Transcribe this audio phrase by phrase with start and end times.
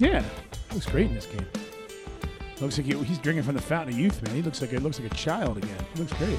[0.00, 0.24] Yeah,
[0.72, 1.46] looks great in this game.
[2.60, 4.34] Looks like he, he's drinking from the fountain of youth, man.
[4.34, 5.76] He looks like it looks like a child again.
[5.94, 6.38] He looks great.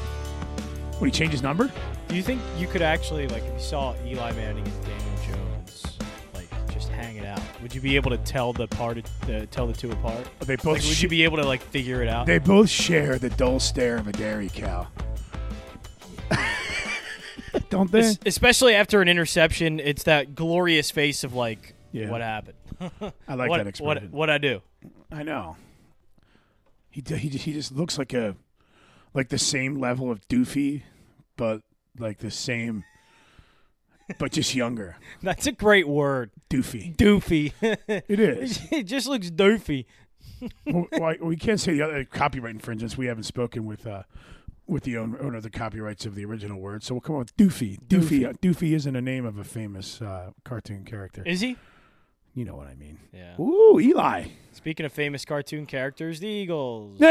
[1.00, 1.72] When he changed his number?
[2.08, 5.98] Do you think you could actually, like, if you saw Eli Manning and Daniel Jones,
[6.34, 9.74] like, just hanging out, would you be able to tell the part, uh, tell the
[9.74, 10.28] two apart?
[10.42, 10.66] They both.
[10.66, 12.26] Like, would sh- you be able to like figure it out?
[12.26, 14.88] they both share the dull stare of a dairy cow.
[17.70, 18.00] Don't they?
[18.02, 22.10] Es- especially after an interception, it's that glorious face of like, Yeah.
[22.10, 22.58] what happened?
[23.28, 24.12] I like what, that expression.
[24.12, 24.62] What what I do?
[25.12, 25.58] I know.
[26.90, 28.36] He he he just looks like a
[29.14, 30.84] like the same level of doofy,
[31.38, 31.62] but
[31.98, 32.84] like the same,
[34.18, 34.98] but just younger.
[35.22, 36.96] That's a great word, Doofy.
[36.96, 37.54] doofy.
[37.62, 38.60] It is.
[38.72, 39.86] it just looks doofy.
[40.66, 42.98] well, well, we can't say the other copyright infringements.
[42.98, 44.04] We haven't spoken with uh,
[44.68, 47.22] with the owner, owner of the copyrights of the original word, so we'll come up
[47.22, 47.80] with Doofy.
[47.88, 48.22] Doofy.
[48.22, 51.24] Doofy, Doofy isn't a name of a famous uh, cartoon character.
[51.26, 51.58] Is he?
[52.34, 52.98] You know what I mean?
[53.14, 53.40] Yeah.
[53.40, 54.26] Ooh, Eli.
[54.52, 57.00] Speaking of famous cartoon characters, the Eagles.
[57.00, 57.06] Hey!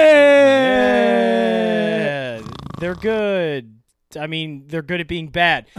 [2.05, 2.43] Yeah,
[2.79, 3.80] they're good.
[4.19, 5.67] I mean, they're good at being bad.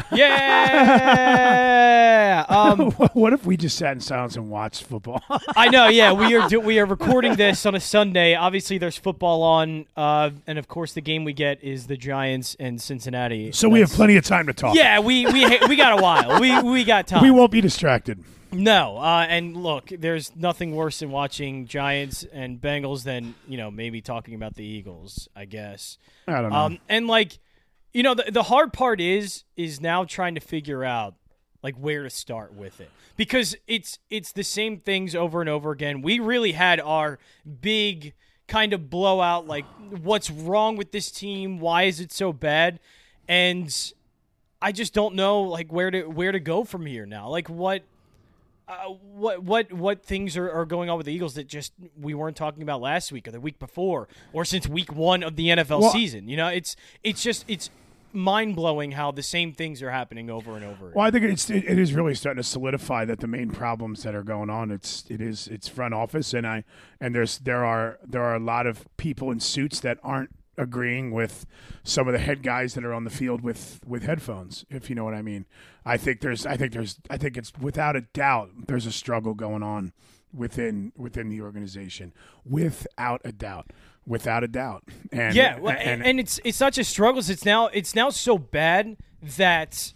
[1.32, 2.46] Yeah.
[2.50, 5.24] um, what if we just sat in silence and watched football?
[5.56, 5.88] I know.
[5.88, 6.48] Yeah, we are.
[6.50, 8.36] Do, we are recording this on a Sunday.
[8.36, 12.56] Obviously, there's football on, uh, and of course, the game we get is the Giants
[12.60, 13.52] and Cincinnati.
[13.52, 14.76] so we have plenty of time to talk.
[14.76, 16.40] Yeah, we we we got a while.
[16.40, 17.24] We we got time.
[17.24, 18.24] We won't be distracted.
[18.52, 23.72] No, uh, and look, there's nothing worse than watching Giants and Bengals than you know
[23.72, 25.30] maybe talking about the Eagles.
[25.36, 25.98] I guess.
[26.28, 26.56] I don't know.
[26.58, 27.40] Um, and like,
[27.94, 31.16] you know, the, the hard part is is now trying to figure out
[31.64, 35.72] like where to start with it because it's it's the same things over and over
[35.72, 36.02] again.
[36.02, 37.20] We really had our
[37.62, 38.14] big
[38.48, 39.66] kind of blowout like
[40.02, 41.60] what's wrong with this team?
[41.60, 42.80] Why is it so bad?
[43.28, 43.74] And
[44.62, 47.30] I just don't know like where to where to go from here now.
[47.30, 47.84] Like what
[48.68, 52.14] uh, what what what things are, are going on with the Eagles that just we
[52.14, 55.48] weren't talking about last week or the week before or since week one of the
[55.48, 56.28] NFL Well- season?
[56.30, 57.70] You know, it's it's just it's
[58.14, 60.92] mind blowing how the same things are happening over and over.
[60.96, 64.04] Well, I think it's it, it is really starting to solidify that the main problems
[64.04, 66.64] that are going on it's it is it's front office and I
[67.00, 71.12] and there's there are there are a lot of people in suits that aren't agreeing
[71.12, 71.46] with
[71.84, 74.96] some of the head guys that are on the field with with headphones if you
[74.96, 75.46] know what I mean.
[75.86, 79.34] I think there's I think there's I think it's without a doubt there's a struggle
[79.34, 79.94] going on
[80.34, 82.14] within within the organization
[82.46, 83.72] without a doubt
[84.12, 87.30] without a doubt and yeah, well, and, and it's it's not just struggles.
[87.30, 88.98] It's now it's now so bad
[89.38, 89.94] that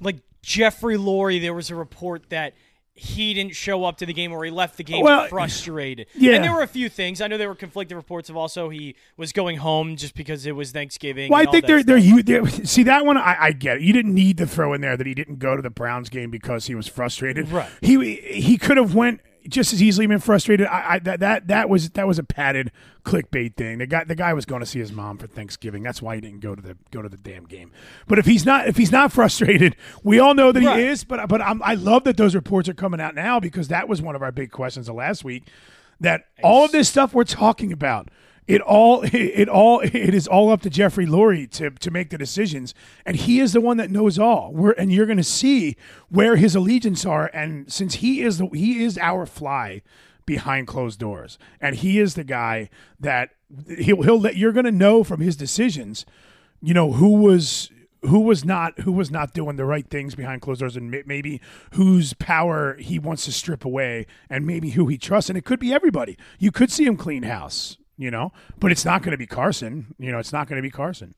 [0.00, 2.54] like Jeffrey Lurie, there was a report that
[2.94, 6.08] he didn't show up to the game or he left the game Well, frustrated.
[6.16, 6.32] yeah.
[6.34, 7.20] And there were a few things.
[7.20, 10.52] I know there were conflicting reports of also he was going home just because it
[10.56, 11.30] was Thanksgiving.
[11.30, 13.16] Well, I think they're they're, you they're see that one.
[13.16, 13.82] I, I get it.
[13.84, 16.30] You didn't need to throw in there that he didn't go to the Browns game
[16.30, 17.48] because he was frustrated.
[17.50, 17.70] Right.
[17.80, 20.66] He he could have went just as easily been frustrated.
[20.66, 22.70] I, I that that that was that was a padded
[23.04, 23.78] clickbait thing.
[23.78, 25.82] The guy the guy was going to see his mom for Thanksgiving.
[25.82, 27.70] That's why he didn't go to the go to the damn game.
[28.06, 30.78] But if he's not if he's not frustrated, we all know that Right.
[30.80, 31.04] he is.
[31.04, 34.02] But but I'm, I love that those reports are coming out now because that was
[34.02, 35.44] one of our big questions of last week.
[36.00, 38.08] That all of this stuff we're talking about
[38.48, 42.18] it all it all it is all up to Jeffrey Lurie to to make the
[42.18, 42.74] decisions.
[43.06, 44.52] And he is the one that knows all.
[44.52, 45.76] We're, and you're going to see
[46.08, 47.30] where his allegiance are.
[47.32, 49.82] And since he is the he is our fly
[50.26, 52.68] behind closed doors and he is the guy
[53.00, 53.30] that
[53.78, 56.04] he'll he'll let you're going to know from his decisions
[56.60, 57.70] you know who was
[58.02, 61.40] who was not who was not doing the right things behind closed doors and maybe
[61.72, 65.30] whose power he wants to strip away and maybe who he trusts.
[65.30, 66.16] And it could be everybody.
[66.38, 68.32] You could see him clean house you know?
[68.58, 69.94] But it's not going to be carson.
[69.98, 71.14] You know it's not going to be carson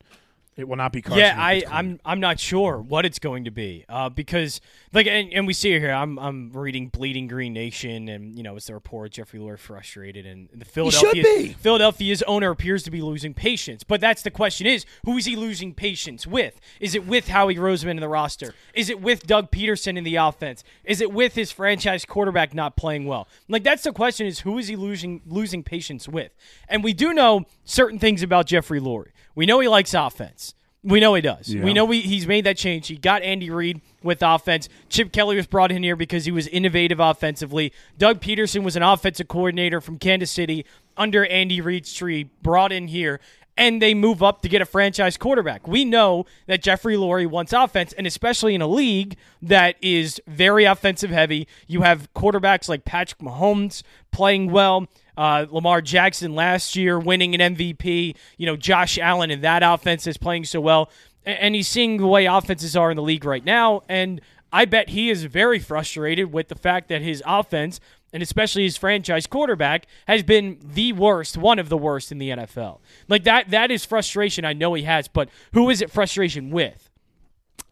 [0.57, 3.51] it will not be carson Yeah, I, I'm I'm not sure what it's going to
[3.51, 4.59] be uh, because
[4.93, 5.91] like and, and we see it here.
[5.91, 10.25] I'm I'm reading Bleeding Green Nation and you know it's the report Jeffrey Lurie frustrated
[10.25, 11.23] and the Philadelphia.
[11.53, 13.83] Philadelphia's owner appears to be losing patience.
[13.83, 16.59] But that's the question: is who is he losing patience with?
[16.79, 18.53] Is it with Howie Roseman in the roster?
[18.73, 20.63] Is it with Doug Pederson in the offense?
[20.83, 23.29] Is it with his franchise quarterback not playing well?
[23.47, 26.33] Like that's the question: is who is he losing losing patience with?
[26.67, 29.11] And we do know certain things about Jeffrey Lurie.
[29.35, 30.53] We know he likes offense.
[30.83, 31.47] We know he does.
[31.47, 31.63] Yeah.
[31.63, 32.87] We know he, he's made that change.
[32.87, 34.67] He got Andy Reid with offense.
[34.89, 37.71] Chip Kelly was brought in here because he was innovative offensively.
[37.99, 40.65] Doug Pederson was an offensive coordinator from Kansas City
[40.97, 43.19] under Andy Reid's tree, brought in here,
[43.57, 45.67] and they move up to get a franchise quarterback.
[45.67, 50.65] We know that Jeffrey Lurie wants offense, and especially in a league that is very
[50.65, 51.47] offensive heavy.
[51.67, 54.87] You have quarterbacks like Patrick Mahomes playing well.
[55.17, 58.15] Uh, Lamar Jackson last year winning an MVP.
[58.37, 60.89] You know, Josh Allen in that offense is playing so well.
[61.25, 63.81] And he's seeing the way offenses are in the league right now.
[63.87, 64.21] And
[64.51, 67.79] I bet he is very frustrated with the fact that his offense
[68.13, 72.29] and especially his franchise quarterback, has been the worst, one of the worst in the
[72.29, 72.79] NFL.
[73.07, 76.87] Like that that is frustration I know he has, but who is it frustration with?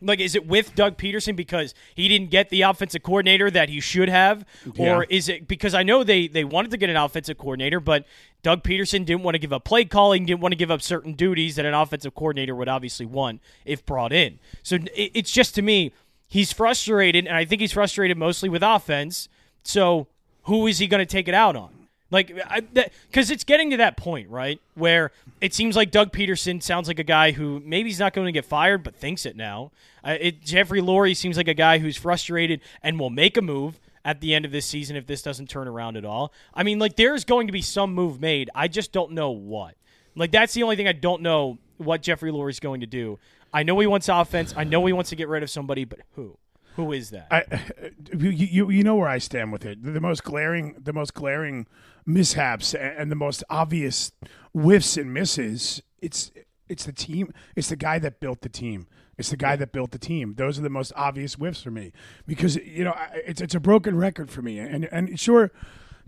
[0.02, 3.82] Like, is it with Doug Pederson because he didn't get the offensive coordinator that he
[3.82, 4.46] should have,
[4.76, 4.96] Yeah.
[4.96, 8.06] or is it because I know they they wanted to get an offensive coordinator, but
[8.42, 11.14] Doug Pederson didn't want to give up play calling, didn't want to give up certain
[11.16, 14.40] duties that an offensive coordinator would obviously want if brought in.
[14.64, 15.92] So it, it's just to me,
[16.30, 19.28] he's frustrated, and I think he's frustrated mostly with offense.
[19.64, 20.08] So
[20.50, 21.70] who is he going to take it out on?
[22.12, 22.34] Like,
[23.08, 25.12] because it's getting to that point, right, where
[25.42, 28.32] it seems like Doug Pederson sounds like a guy who maybe he's not going to
[28.32, 29.72] get fired, but thinks it now.
[30.04, 33.80] Uh, it, Jeffrey Lurie seems like a guy who's frustrated and will make a move
[34.04, 36.34] at the end of this season if this doesn't turn around at all.
[36.56, 38.50] I mean, like, there's going to be some move made.
[38.56, 39.76] I just don't know what.
[40.16, 43.20] Like, that's the only thing I don't know what Jeffrey Lurie's going to do.
[43.54, 44.56] I know he wants offense.
[44.58, 46.38] I know he wants to get rid of somebody, but who?
[46.80, 47.28] Who is that?
[47.32, 47.44] I,
[48.18, 49.82] you, you you know where I stand with it.
[49.82, 51.68] The, most glaring the most glaring
[52.06, 54.12] mishaps and, and the most obvious
[54.54, 55.82] whiffs and misses.
[56.00, 56.32] It's
[56.68, 57.34] it's the team.
[57.56, 58.88] It's the guy that built the team.
[59.18, 60.36] It's the guy that built the team.
[60.38, 61.92] Those are the most obvious whiffs for me
[62.26, 64.60] because you know it's it's a broken record for me.
[64.60, 65.52] And and sure,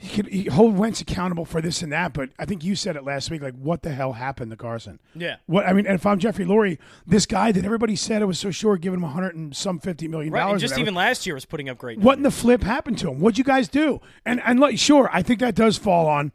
[0.02, 2.96] he could he hold Wentz accountable for this and that, but I think you said
[2.96, 3.44] it last week.
[3.44, 5.00] Like, what the hell happened to Carson?
[5.14, 5.36] Yeah.
[5.46, 8.40] What I mean, and if I'm Jeffrey Lurie, this guy that everybody said it was
[8.40, 10.54] so sure, giving him a hundred and some fifty million dollars.
[10.54, 12.00] And just even last year was putting up great.
[12.00, 13.20] What in the flip happened to him?
[13.20, 14.02] What'd you guys do?
[14.26, 16.32] And and like, sure, I think that does fall on,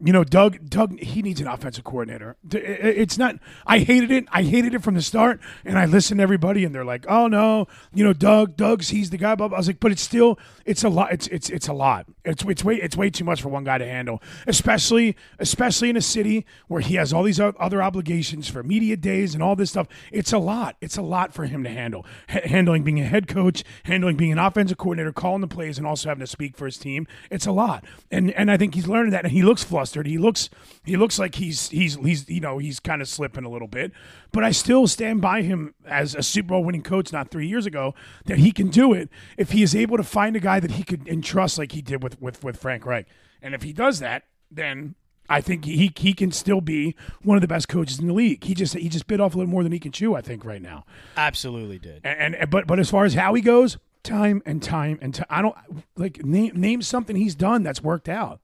[0.00, 0.68] you know, Doug.
[0.68, 2.36] Doug, he needs an offensive coordinator.
[2.50, 3.36] It's not.
[3.66, 4.24] I hated it.
[4.32, 5.40] I hated it from the start.
[5.64, 8.56] And I listened to everybody, and they're like, "Oh no, you know, Doug.
[8.56, 11.12] Doug's he's the guy." I was like, but it's still, it's a lot.
[11.12, 12.06] It's it's it's a lot.
[12.24, 15.96] It's it's way it's way too much for one guy to handle, especially especially in
[15.96, 19.70] a city where he has all these other obligations for media days and all this
[19.70, 19.86] stuff.
[20.10, 20.76] It's a lot.
[20.80, 22.04] It's a lot for him to handle.
[22.28, 25.86] H- handling being a head coach, handling being an offensive coordinator, calling the plays, and
[25.86, 27.06] also having to speak for his team.
[27.30, 27.84] It's a lot.
[28.10, 29.24] And and I think he's learning that.
[29.24, 29.83] And he looks flustered.
[30.06, 30.50] He looks
[30.84, 33.92] he looks like he's he's he's you know he's kind of slipping a little bit.
[34.32, 37.66] But I still stand by him as a Super Bowl winning coach not three years
[37.66, 37.94] ago
[38.26, 40.82] that he can do it if he is able to find a guy that he
[40.82, 43.06] could entrust like he did with with with Frank Reich.
[43.42, 44.94] And if he does that, then
[45.28, 48.44] I think he he can still be one of the best coaches in the league.
[48.44, 50.14] He just he just bit off a little more than he can chew.
[50.14, 50.84] I think right now.
[51.16, 52.00] Absolutely did.
[52.04, 55.26] And, and but but as far as how he goes, time and time and time,
[55.30, 55.56] I don't
[55.96, 58.40] like name name something he's done that's worked out.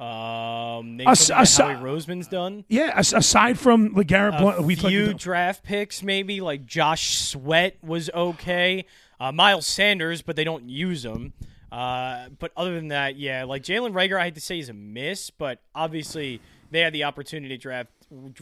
[0.00, 2.64] Um, name As- something that as- Howie Roseman's done.
[2.68, 7.76] Yeah, as, aside from LeGarrette A Blunt, we few draft picks, maybe like Josh Sweat
[7.82, 8.86] was okay.
[9.20, 11.32] Uh, Miles Sanders, but they don't use him.
[11.70, 14.72] Uh, but other than that, yeah, like Jalen Reagor, I hate to say is a
[14.74, 17.90] miss, but obviously they had the opportunity to draft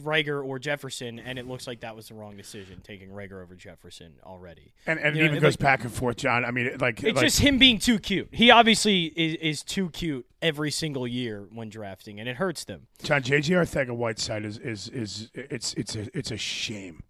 [0.01, 3.55] Reagor or Jefferson, and it looks like that was the wrong decision, taking Reagor over
[3.55, 4.73] Jefferson already.
[4.85, 6.45] and, and it know, even like- goes back and forth, John.
[6.45, 8.29] I mean, it- like It's like, just him being too cute.
[8.31, 12.87] He obviously is, is too cute every single year when drafting, and it hurts them.
[13.03, 17.03] John JJ Arcega-Whiteside is is is it's it's a it's a shame.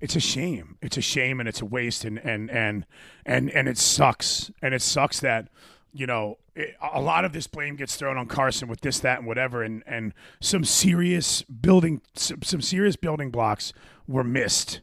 [0.00, 0.76] It's a shame.
[0.80, 2.86] It's a shame and it's a waste and and and
[3.26, 4.50] and and it sucks.
[4.62, 5.48] And it sucks that
[5.92, 9.18] you know it, a lot of this blame gets thrown on Carson with this that
[9.18, 13.72] and whatever and and some serious building some, some serious building blocks
[14.06, 14.80] were missed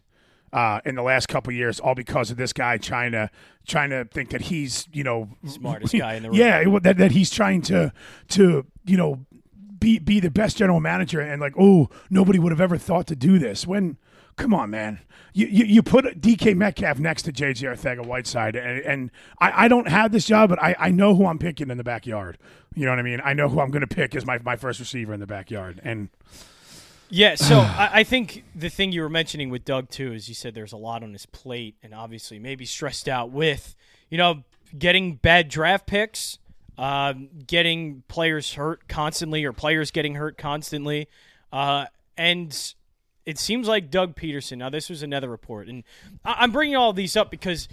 [0.54, 3.30] uh, in the last couple of years, all because of this guy trying to
[3.68, 6.38] trying to think that he's you know Smartest guy in the room.
[6.40, 7.92] Yeah, it- that that he's trying to
[8.30, 9.26] to you know
[9.80, 13.16] be be the best general manager and like oh nobody would have ever thought to
[13.16, 13.98] do this when
[14.38, 15.00] come on man.
[15.34, 19.90] You you, you put DK Metcalf next to JJ Arcega-Whiteside and and I, I don't
[19.90, 22.38] have this job but I, I know who I'm picking in the backyard.
[22.74, 23.22] You know what I mean?
[23.24, 25.82] I know who I'm going to pick as my my first receiver in the backyard
[25.84, 26.10] and
[27.10, 30.36] Yeah, so I, I think the thing you were mentioning with Doug too is you
[30.36, 33.76] said there's a lot on his plate, and obviously maybe stressed out with
[34.10, 34.44] you know
[34.78, 36.40] getting bad draft picks,
[36.78, 41.08] um, getting players hurt constantly, or players getting hurt constantly,
[41.52, 41.86] uh,
[42.18, 42.74] and
[43.28, 44.58] it seems like Doug Pederson.
[44.58, 45.84] Now this was another report, and
[46.26, 47.68] I, I'm bringing all these up because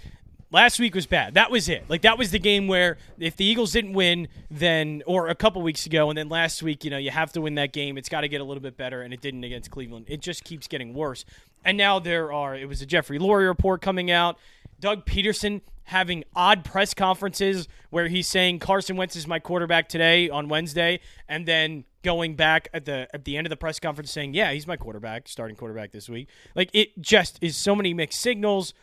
[0.51, 1.33] Last week was bad.
[1.33, 1.83] That was it.
[1.89, 5.61] Like that was the game where if the Eagles didn't win, then or a couple
[5.61, 7.97] weeks ago, and then last week, you know, you have to win that game.
[7.97, 10.05] It's got to get a little bit better, and it didn't against Cleveland.
[10.07, 11.25] It just keeps getting worse.
[11.65, 12.55] And now there are.
[12.55, 14.37] It was a Jeffrey Lurie report coming out.
[14.85, 20.29] Doug Pederson having odd press conferences where he's saying Carson Wentz is my quarterback today
[20.29, 24.11] on Wednesday, and then going back at the at the end of the press conference
[24.11, 27.95] saying, "Yeah, he's my quarterback, starting quarterback this week." Like it just is so many
[27.95, 28.75] mixed signals.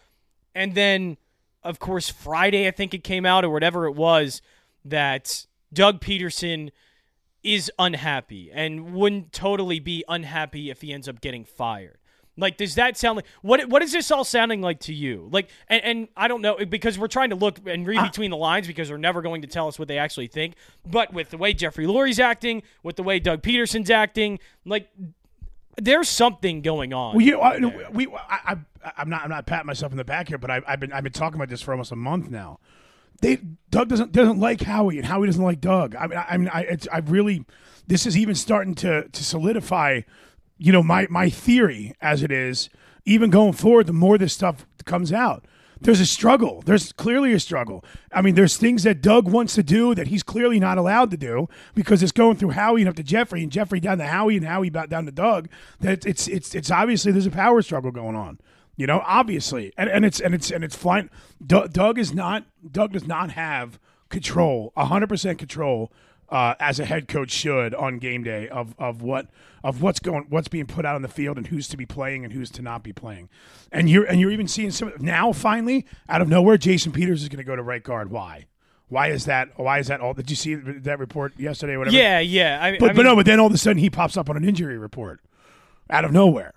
[0.56, 1.18] And then,
[1.62, 4.42] of course, Friday, I think it came out or whatever it was,
[4.84, 6.70] that Doug Pederson
[7.44, 11.98] is unhappy and wouldn't totally be unhappy if he ends up getting fired.
[12.36, 13.68] Like, does that sound like what?
[13.68, 15.28] What is this all sounding like to you?
[15.30, 18.06] Like, and, and I don't know because we're trying to look and read ah.
[18.06, 20.54] between the lines because they're never going to tell us what they actually think.
[20.86, 24.88] But with the way Jeffrey Lurie's acting, with the way Doug Pederson's acting, like
[25.76, 27.16] there's something going on.
[27.16, 30.28] Well, you, I, we, I, I, I'm not, I'm not patting myself in the back
[30.28, 32.60] here, but I, I've been, I've been talking about this for almost a month now.
[33.20, 33.36] They,
[33.70, 35.94] Doug doesn't doesn't like Howie, and Howie doesn't like Doug.
[35.94, 37.44] I mean, I, I mean, I, it's, I really,
[37.86, 40.00] this is even starting to to solidify,
[40.58, 42.68] you know, my my theory as it is.
[43.04, 45.44] Even going forward, the more this stuff comes out,
[45.82, 46.62] there's a struggle.
[46.64, 47.84] There's clearly a struggle.
[48.12, 51.16] I mean, there's things that Doug wants to do that he's clearly not allowed to
[51.16, 54.36] do because it's going through Howie and up to Jeffrey, and Jeffrey down to Howie,
[54.36, 55.48] and Howie back down to Doug.
[55.80, 58.38] That it's it's it's obviously there's a power struggle going on.
[58.76, 61.10] You know, obviously, and, and it's and it's and it's flying.
[61.44, 62.44] Doug, Doug is not.
[62.70, 63.78] Doug does not have
[64.08, 65.92] control, hundred percent control,
[66.32, 69.28] uh, as a head coach should on game day of of what
[69.62, 72.24] of what's going, what's being put out on the field, and who's to be playing
[72.24, 73.28] and who's to not be playing.
[73.70, 75.32] And you're and you're even seeing some now.
[75.32, 78.10] Finally, out of nowhere, Jason Peters is going to go to right guard.
[78.10, 78.46] Why?
[78.88, 79.58] Why is that?
[79.58, 80.14] Why is that all?
[80.14, 81.76] Did you see that report yesterday?
[81.76, 81.96] Whatever.
[81.96, 82.58] Yeah, yeah.
[82.62, 83.16] I, but I mean, but no.
[83.16, 85.20] But then all of a sudden he pops up on an injury report
[85.90, 86.54] out of nowhere.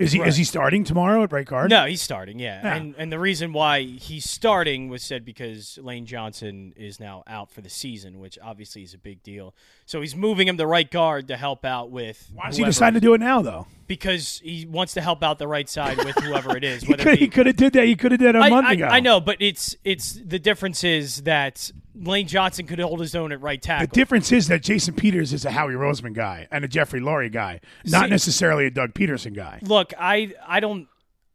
[0.00, 0.28] Is he Right.
[0.28, 1.70] is he starting tomorrow at right guard?
[1.70, 2.38] No, he's starting.
[2.38, 2.74] Yeah, Yeah.
[2.76, 7.50] and and the reason why he's starting was said because Lane Johnson is now out
[7.50, 9.54] for the season, which obviously is a big deal.
[9.86, 12.30] So he's moving him to right guard to help out with.
[12.34, 13.66] Why does he decide to do it now though?
[13.90, 16.82] Because he wants to help out the right side with whoever it is.
[16.84, 17.86] He Whether could, he could have did that.
[17.86, 18.84] He could have did it a I, month I- ago.
[18.86, 23.32] I know, but it's it's the difference is that Lane Johnson could hold his own
[23.32, 23.88] at right tackle.
[23.88, 27.32] The difference is that Jason Peters is a Howie Roseman guy and a Jeffrey Lurie
[27.32, 29.58] guy, not See- necessarily a Doug Pederson guy.
[29.62, 30.86] Look, I I don't.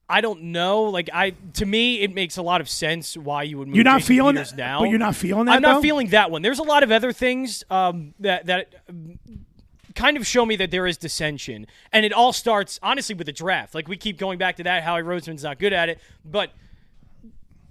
[0.08, 0.84] I don't know.
[0.84, 3.76] Like I, to me, it makes a lot of sense why you would move.
[3.76, 5.56] You're not Jason feeling Peters now, but you're not feeling that.
[5.56, 5.82] I'm not though?
[5.82, 6.42] feeling that one.
[6.42, 8.76] There's a lot of other things um, that that
[9.96, 13.34] kind of show me that there is dissension, and it all starts honestly with the
[13.34, 13.74] draft.
[13.74, 14.84] Like we keep going back to that.
[14.84, 16.52] Howie Roseman's not good at it, but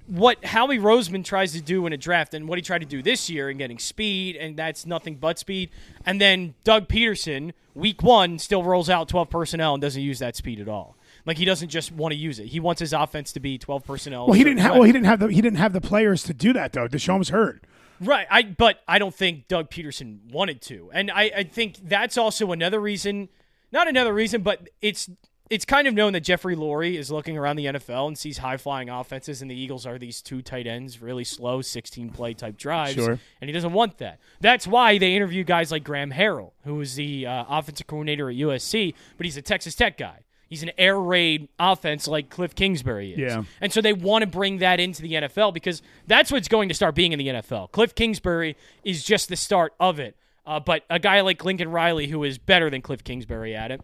[0.06, 3.02] what Howie Roseman tries to do in a draft and what he tried to do
[3.02, 5.70] this year in getting speed, and that's nothing but speed.
[6.04, 10.36] And then Doug Pederson, week one, still rolls out 12 personnel and doesn't use that
[10.36, 10.96] speed at all.
[11.26, 12.46] Like he doesn't just want to use it.
[12.48, 14.26] He wants his offense to be 12 personnel.
[14.26, 14.74] Well, he didn't have.
[14.74, 15.28] Well, he didn't have the.
[15.28, 16.86] He didn't have the players to do that though.
[16.86, 17.64] DeSean's hurt.
[18.00, 18.26] Right.
[18.30, 20.90] I but I don't think Doug Pederson wanted to.
[20.92, 23.28] And I, I think that's also another reason
[23.74, 25.10] not another reason, but it's
[25.50, 28.56] it's kind of known that Jeffrey Lurie is looking around the NFL and sees high
[28.56, 32.56] flying offenses and the Eagles are these two tight ends, really slow, sixteen play type
[32.56, 32.94] drives.
[32.94, 33.18] Sure.
[33.40, 34.20] And he doesn't want that.
[34.40, 38.36] That's why they interview guys like Graham Harrell, who is the uh, offensive coordinator at
[38.36, 40.23] USC, but he's a Texas Tech guy.
[40.54, 43.18] He's an air raid offense like Cliff Kingsbury is.
[43.18, 43.42] Yeah.
[43.60, 46.74] And so they want to bring that into the NFL because that's what's going to
[46.76, 47.72] start being in the NFL.
[47.72, 50.16] Cliff Kingsbury is just the start of it.
[50.46, 53.80] Uh, but a guy like Lincoln Riley, who is better than Cliff Kingsbury at it,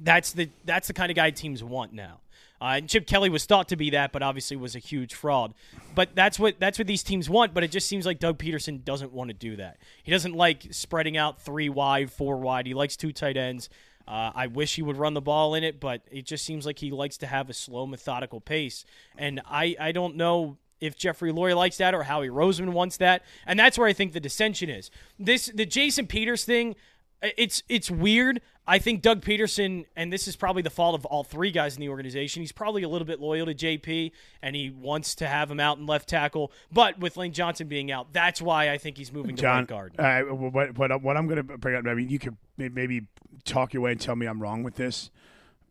[0.00, 2.18] that's the that's the kind of guy teams want now.
[2.60, 5.54] Uh, and Chip Kelly was thought to be that, but obviously was a huge fraud.
[5.94, 7.54] But that's what that's what these teams want.
[7.54, 9.78] But it just seems like Doug Pederson doesn't want to do that.
[10.02, 12.66] He doesn't like spreading out three wide, four wide.
[12.66, 13.68] He likes two tight ends.
[14.06, 16.78] Uh, I wish he would run the ball in it, but it just seems like
[16.78, 18.84] he likes to have a slow, methodical pace.
[19.16, 23.22] And I, I don't know if Jeffrey Lurie likes that or Howie Roseman wants that.
[23.46, 24.90] And that's where I think the dissension is.
[25.18, 26.74] This the Jason Peters thing,
[27.22, 28.40] it's it's weird.
[28.66, 31.80] I think Doug Pederson, and this is probably the fault of all three guys in
[31.80, 32.42] the organization.
[32.42, 35.78] He's probably a little bit loyal to JP, and he wants to have him out
[35.78, 36.52] in left tackle.
[36.70, 39.66] But with Lane Johnson being out, that's why I think he's moving to John, right
[39.66, 39.94] guard.
[39.98, 43.08] uh, what, what, what I'm going to bring up, I mean, you could maybe
[43.44, 45.10] talk your way and tell me I'm wrong with this,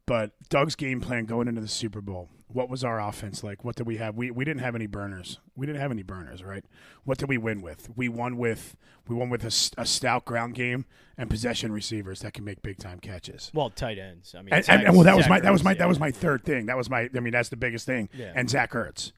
[0.06, 3.64] but Doug's game plan going into the Super Bowl, what was our offense like?
[3.64, 4.16] What did we have?
[4.16, 5.40] We, we didn't have any burners.
[5.56, 6.64] We didn't have any burners, right?
[7.04, 7.90] What did we win with?
[7.96, 8.76] We won with
[9.08, 10.86] we won with a, a stout ground game
[11.18, 13.52] and possession receivers that can make big time catches.
[13.54, 14.36] Well, tight ends.
[14.36, 15.78] I mean, And, and, Zach- and well, that was my that was my yeah.
[15.80, 16.68] that was my third thing.
[16.68, 18.10] That was my I mean that's the biggest thing.
[18.14, 18.34] Yeah.
[18.36, 19.12] And Zach Ertz.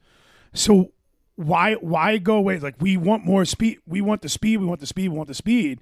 [0.52, 0.92] So
[1.36, 2.58] why why go away?
[2.58, 3.78] Like we want more speed.
[3.86, 4.58] We want the speed.
[4.58, 5.08] We want the speed.
[5.08, 5.80] We want the speed.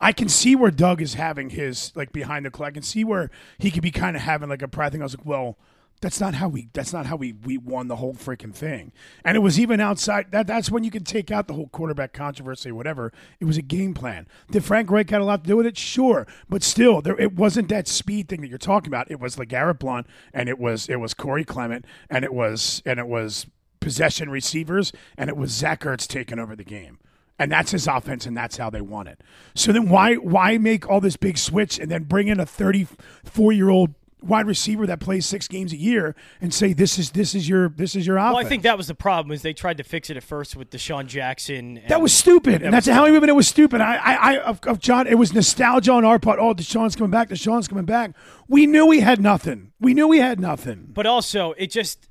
[0.00, 2.68] I can see where Doug is having his like behind the clock.
[2.68, 5.00] I can see where he could be kind of having like a pride thing.
[5.00, 5.56] I was like, well,
[6.00, 6.68] that's not how we.
[6.72, 8.92] That's not how we we won the whole freaking thing.
[9.24, 10.30] And it was even outside.
[10.30, 13.12] That that's when you can take out the whole quarterback controversy, whatever.
[13.40, 14.28] It was a game plan.
[14.50, 15.78] Did Frank Reich had a lot to do with it?
[15.78, 19.10] Sure, but still, there it wasn't that speed thing that you're talking about.
[19.10, 22.98] It was LeGarrette Blunt, and it was it was Corey Clement, and it was and
[22.98, 23.46] it was
[23.80, 26.98] possession receivers, and it was Zach Ertz taking over the game.
[27.38, 29.20] And that's his offense, and that's how they won it.
[29.54, 33.52] So then, why why make all this big switch and then bring in a 34
[33.52, 37.34] year old wide receiver that plays six games a year and say this is this
[37.34, 38.36] is your this is your offense.
[38.36, 40.56] Well, I think that was the problem is they tried to fix it at first
[40.56, 41.82] with DeSean Jackson.
[41.88, 43.80] that was stupid, and that's how many women it was stupid.
[43.80, 46.38] I, I, I of, of John, it was nostalgia on our part.
[46.40, 47.28] Oh, DeSean's coming back.
[47.28, 48.12] DeSean's coming back.
[48.48, 49.72] We knew we had nothing.
[49.80, 50.90] We knew we had nothing.
[50.92, 52.08] But also, it just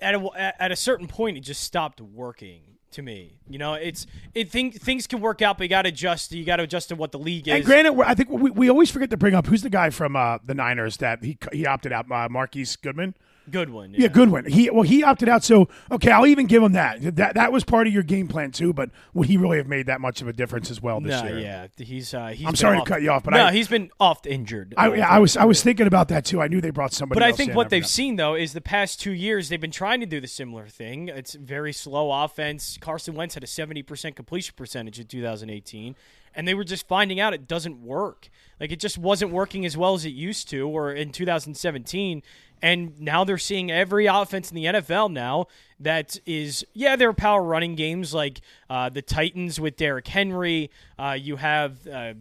[0.00, 3.38] at a, at a certain point, it just stopped working to me.
[3.48, 6.32] You know, it's it think things can work out, but you got to adjust.
[6.32, 7.54] You got to adjust to what the league is.
[7.54, 10.16] And granted, I think we, we always forget to bring up who's the guy from
[10.16, 13.14] uh, the Niners that he he opted out, uh, Marquise Goodman.
[13.50, 13.94] Goodwin.
[13.96, 14.08] Yeah.
[14.08, 14.46] Goodwin.
[14.46, 15.44] He well, he opted out.
[15.44, 17.16] So okay, I'll even give him that.
[17.16, 18.72] That that was part of your game plan too.
[18.72, 21.28] But would he really have made that much of a difference as well this No,
[21.28, 21.38] year?
[21.38, 22.14] yeah, he's.
[22.14, 24.74] Uh, he's I'm sorry to cut you off, but no, I- he's been oft injured.
[24.76, 26.40] I, yeah, I was I was thinking about that too.
[26.40, 27.18] I knew they brought somebody.
[27.18, 27.56] But I think in.
[27.56, 30.28] what they've seen though is the past two years they've been trying to do the
[30.28, 31.08] similar thing.
[31.08, 32.78] It's very slow offense.
[32.80, 35.94] Carson Wentz had a seventy percent completion percentage in 2018,
[36.34, 38.28] and they were just finding out it doesn't work.
[38.60, 42.22] Like it just wasn't working as well as it used to, or in 2017.
[42.62, 45.46] And now they're seeing every offense in the NFL now
[45.80, 50.70] that is, yeah, there are power running games like uh, the Titans with Derrick Henry.
[50.98, 51.86] Uh, you have.
[51.86, 52.14] Uh,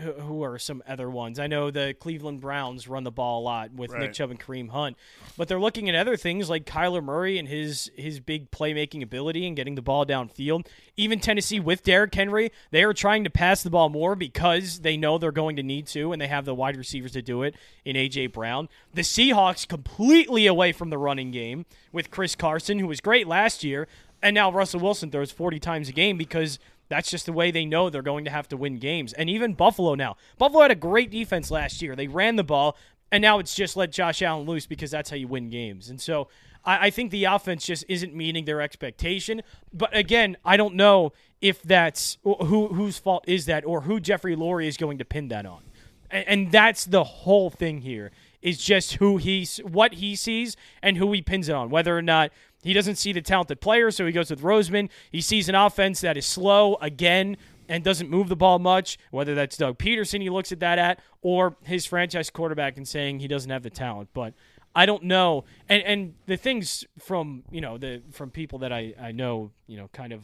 [0.00, 1.38] who- are some other ones?
[1.38, 4.70] I know the Cleveland Browns run the ball a lot with Nick Chubb and Kareem
[4.70, 4.96] Hunt,
[5.36, 9.46] but they're looking at other things like Kyler Murray and his his big playmaking ability
[9.46, 10.66] and getting the ball downfield.
[10.96, 14.96] Even Tennessee with Derrick Henry, they are trying to pass the ball more because they
[14.96, 17.54] know they're going to need to, and they have the wide receivers to do it
[17.84, 18.68] in AJ Brown.
[18.94, 23.62] The Seahawks completely away from the running game with Chris Carson, who was great last
[23.64, 23.86] year,
[24.22, 26.58] and now Russell Wilson throws 40 times a game because
[26.90, 29.14] that's just the way they know they're going to have to win games.
[29.14, 30.16] And even Buffalo now.
[30.36, 31.96] Buffalo had a great defense last year.
[31.96, 32.76] They ran the ball,
[33.10, 35.88] and now it's just let Josh Allen loose because that's how you win games.
[35.88, 36.28] And so
[36.64, 39.42] I, I think the offense just isn't meeting their expectation.
[39.72, 44.36] But again, I don't know if that's who whose fault is that or who Jeffrey
[44.36, 45.62] Lurie is going to pin that on.
[46.10, 48.10] And, and that's the whole thing here
[48.42, 51.70] is just who he's what he sees and who he pins it on.
[51.70, 52.30] Whether or not
[52.62, 54.90] he doesn't see the talented player, so he goes with Roseman.
[55.10, 57.36] He sees an offense that is slow again
[57.68, 58.98] and doesn't move the ball much.
[59.10, 63.20] Whether that's Doug Pederson, he looks at that at, or his franchise quarterback and saying
[63.20, 64.10] he doesn't have the talent.
[64.12, 64.34] But
[64.74, 65.44] I don't know.
[65.68, 69.76] And and the things from you know the from people that I I know you
[69.76, 70.22] know kind of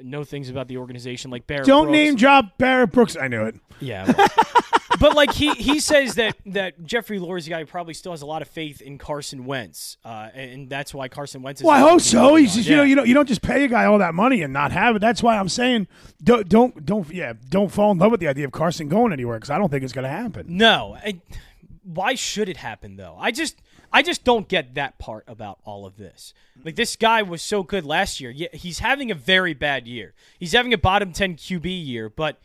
[0.00, 1.66] know things about the organization like Barrett.
[1.66, 1.96] Don't Brooks.
[1.96, 3.16] name drop Barrett Brooks.
[3.16, 3.56] I knew it.
[3.80, 4.12] Yeah.
[4.16, 4.28] well.
[5.04, 8.26] but like he he says that that Jeffrey Lurie's guy who probably still has a
[8.26, 11.60] lot of faith in Carson Wentz, uh, and that's why Carson Wentz.
[11.60, 12.36] Is Well, I hope so.
[12.36, 14.40] He's just, you know, you know, you don't just pay a guy all that money
[14.40, 15.00] and not have it.
[15.00, 15.88] That's why I'm saying,
[16.22, 19.36] don't, don't, don't yeah, don't fall in love with the idea of Carson going anywhere
[19.36, 20.46] because I don't think it's going to happen.
[20.48, 21.20] No, I,
[21.82, 23.14] why should it happen though?
[23.20, 23.60] I just
[23.92, 26.32] I just don't get that part about all of this.
[26.64, 28.30] Like this guy was so good last year.
[28.30, 30.14] Yeah, he's having a very bad year.
[30.38, 32.40] He's having a bottom ten QB year, but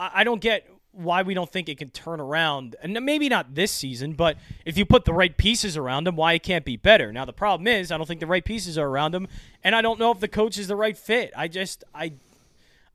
[0.00, 2.74] I, I don't get why we don't think it can turn around.
[2.82, 6.32] And maybe not this season, but if you put the right pieces around him, why
[6.32, 7.12] it can't be better.
[7.12, 9.28] Now the problem is I don't think the right pieces are around him,
[9.62, 11.32] and I don't know if the coach is the right fit.
[11.36, 12.14] I just I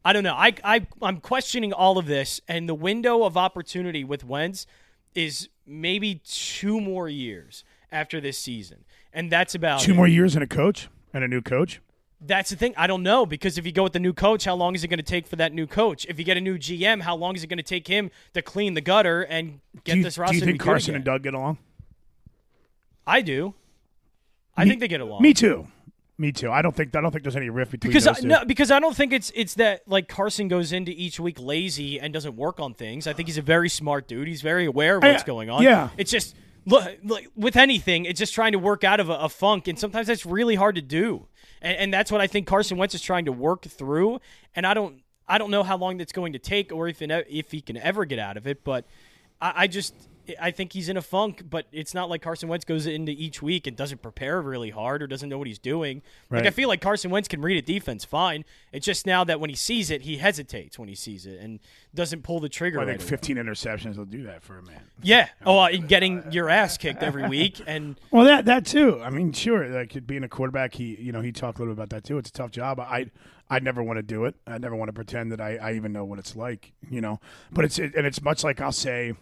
[0.03, 0.33] I don't know.
[0.33, 4.65] I, I I'm questioning all of this, and the window of opportunity with Wentz
[5.13, 8.83] is maybe two more years after this season,
[9.13, 9.95] and that's about Two it.
[9.95, 11.81] more years and a coach and a new coach.
[12.23, 12.73] That's the thing.
[12.77, 14.89] I don't know because if you go with the new coach, how long is it
[14.89, 16.05] going to take for that new coach?
[16.07, 18.41] If you get a new GM, how long is it going to take him to
[18.43, 21.57] clean the gutter and get you, this do you think Carson and Doug get along?
[23.07, 23.55] I do.
[24.55, 25.21] I Me- think they get along.
[25.23, 25.67] Me too.
[26.17, 26.51] Me too.
[26.51, 28.27] I don't think I don't think there's any rift between because I, two.
[28.27, 31.99] no, because I don't think it's it's that like Carson goes into each week lazy
[31.99, 33.07] and doesn't work on things.
[33.07, 34.27] I think he's a very smart dude.
[34.27, 35.63] He's very aware of what's I- going on.
[35.63, 35.89] yeah.
[35.97, 36.35] it's just
[36.67, 39.79] look like with anything, it's just trying to work out of a, a funk, and
[39.79, 41.25] sometimes that's really hard to do.
[41.61, 44.19] And, and that's what I think Carson Wentz is trying to work through.
[44.55, 47.51] And I don't I don't know how long that's going to take, or if if
[47.51, 48.63] he can ever get out of it.
[48.63, 48.85] But
[49.41, 49.93] I, I just
[50.39, 53.41] I think he's in a funk, but it's not like Carson Wentz goes into each
[53.41, 56.01] week and doesn't prepare really hard or doesn't know what he's doing.
[56.29, 58.45] Like I feel like Carson Wentz can read a defense fine.
[58.71, 61.59] It's just now that when he sees it, he hesitates when he sees it and
[61.93, 62.79] doesn't pull the trigger.
[62.79, 63.09] I right think away.
[63.09, 64.81] 15 interceptions will do that for a man.
[65.01, 65.27] Yeah.
[65.43, 69.01] Oh, uh, getting your ass kicked every week and Well, that that too.
[69.01, 71.79] I mean, sure, like being a quarterback, he you know he talked a little bit
[71.83, 72.17] about that too.
[72.19, 72.79] It's a tough job.
[72.79, 73.07] I
[73.49, 74.35] I never want to do it.
[74.47, 76.71] I never want to pretend that I, I even know what it's like.
[76.89, 77.19] You know,
[77.51, 79.13] but it's and it's much like I'll say,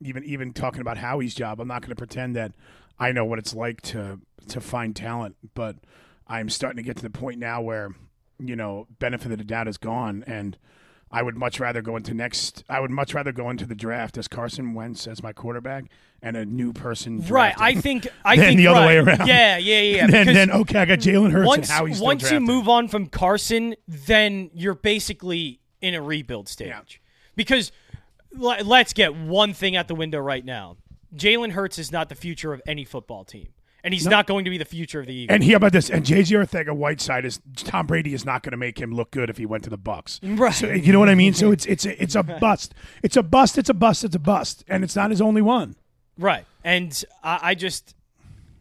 [0.00, 1.60] even even talking about Howie's job.
[1.60, 2.52] I'm not going to pretend that
[2.98, 5.76] I know what it's like to to find talent, but
[6.26, 7.94] I'm starting to get to the point now where
[8.38, 10.56] you know benefit of the doubt is gone and.
[11.08, 12.64] I would much rather go into next.
[12.68, 15.84] I would much rather go into the draft as Carson Wentz as my quarterback
[16.20, 17.20] and a new person.
[17.28, 17.54] right.
[17.58, 18.86] I think I Than think the other right.
[18.86, 19.26] way around.
[19.26, 20.04] Yeah, yeah, yeah.
[20.04, 22.40] And then, then okay, I got Jalen Hurts once and how he's still once you
[22.40, 26.68] move on from Carson, then you're basically in a rebuild stage.
[26.68, 26.80] Yeah.
[27.36, 27.70] Because
[28.38, 30.76] let's get one thing out the window right now.
[31.14, 33.48] Jalen Hurts is not the future of any football team,
[33.82, 35.34] and he's not going to be the future of the Eagles.
[35.34, 38.78] And here about this, and JJ Arcega-Whiteside is Tom Brady is not going to make
[38.78, 40.20] him look good if he went to the Bucs.
[40.22, 40.52] Right.
[40.52, 41.32] So, you know what I mean?
[41.32, 42.74] So it's it's a, it's a bust.
[43.02, 43.56] It's a bust.
[43.58, 44.04] It's a bust.
[44.04, 45.76] It's a bust, and it's not his only one.
[46.18, 46.44] Right.
[46.64, 47.94] And I, I just,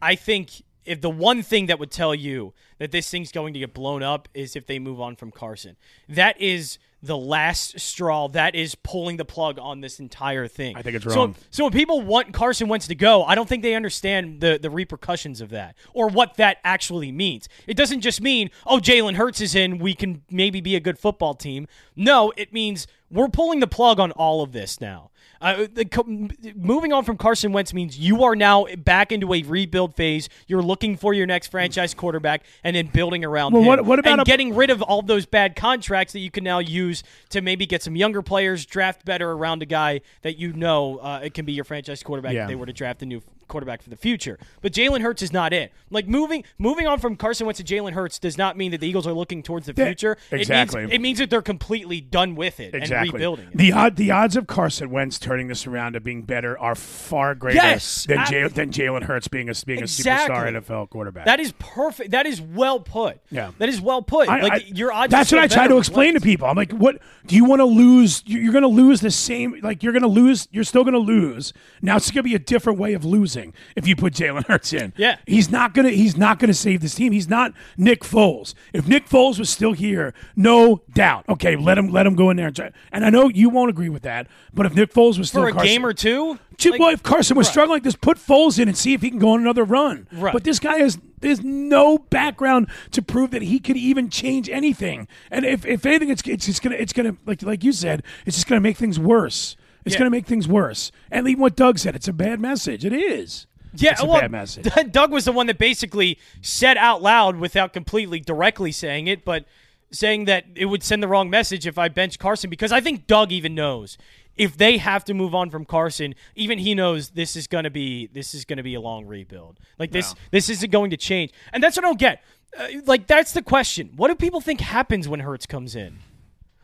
[0.01, 3.60] I think if the one thing that would tell you that this thing's going to
[3.60, 5.76] get blown up is if they move on from Carson.
[6.08, 8.28] That is the last straw.
[8.28, 10.76] That is pulling the plug on this entire thing.
[10.76, 11.36] I think it's So, wrong.
[11.52, 14.69] so when people want Carson Wentz to go, I don't think they understand the, the
[14.71, 17.48] repercussions of that or what that actually means.
[17.67, 20.98] It doesn't just mean, oh, Jalen Hurts is in, we can maybe be a good
[20.98, 21.67] football team.
[21.95, 25.12] No, it means we're pulling the plug on all of this now.
[25.41, 29.95] Uh, the, moving on from Carson Wentz means you are now back into a rebuild
[29.95, 30.30] phase.
[30.48, 33.67] You're looking for your next franchise quarterback and then building around Well, him.
[33.67, 36.43] what- what about and a- getting rid of all those bad contracts that you can
[36.43, 40.54] now use to maybe get some younger players, draft better around a guy that you
[40.54, 42.43] know uh, it can be your franchise quarterback Yeah.
[42.43, 44.38] if they were to draft a new quarterback for the future.
[44.62, 45.71] But Jalen Hurts is not it.
[45.89, 48.88] Like moving moving on from Carson Wentz to Jalen Hurts does not mean that the
[48.88, 50.17] Eagles are looking towards the future.
[50.31, 50.81] exactly.
[50.81, 53.12] It means, it means that they're completely done with it and Exactly.
[53.13, 53.58] rebuilding it.
[53.58, 57.36] The odd, the odds of Carson Wentz turning this around to being better are far
[57.36, 60.36] greater Yes, than I- Jay, than Jalen Hurts being a being Exactly.
[60.36, 61.25] a superstar NFL quarterback.
[61.25, 62.12] That is perfect.
[62.12, 63.19] That is well put.
[63.31, 63.51] Yeah.
[63.58, 64.27] That is well put.
[64.29, 65.12] I- like I- your odds.
[65.12, 66.47] That's what I try to explain to people.
[66.47, 68.23] I'm like, what do you want to lose?
[68.25, 69.60] You're going to lose the same.
[69.62, 70.47] Like you're going to lose.
[70.51, 71.53] You're still going to lose.
[71.81, 73.35] Now it's going to be a different way of losing
[73.76, 74.93] if you put Jalen Hurts in.
[74.98, 75.17] Yeah.
[75.28, 75.89] he's not gonna.
[75.89, 77.12] He's not gonna save this team.
[77.12, 78.54] He's not Nick Foles.
[78.74, 81.26] If Nick Foles was still here, no doubt.
[81.30, 82.71] Okay, let him let him go in there and try.
[82.91, 85.50] And I know you won't agree with that, but if Nick Foles was still for
[85.50, 86.39] a Carson- game or two.
[86.58, 89.02] Gee, like- well, if Carson was struggling like this, put Foles in and see if
[89.02, 90.08] he can go on another run.
[90.13, 90.32] Right.
[90.32, 95.08] But this guy has there's no background to prove that he could even change anything.
[95.32, 98.38] And if, if anything, it's it's just gonna it's gonna like like you said, it's
[98.38, 99.58] just gonna make things worse.
[99.86, 100.00] It's Yeah.
[100.00, 100.91] gonna make things worse.
[101.12, 102.84] And even what Doug said, it's a bad message.
[102.84, 103.45] It is.
[103.76, 104.67] Yeah, it's a well, bad message.
[104.91, 109.45] Doug was the one that basically said out loud without completely directly saying it, but
[109.91, 113.08] saying that it would send the wrong message if I bench Carson because I think
[113.08, 113.98] Doug even knows
[114.38, 118.08] if they have to move on from Carson, even he knows this is gonna be
[118.08, 119.60] this is gonna be a long rebuild.
[119.80, 122.24] Like this this isn't going to change, and that's what I don't get.
[122.58, 123.91] Uh, like that's the question.
[123.95, 126.00] What do people think happens when Hurts comes in?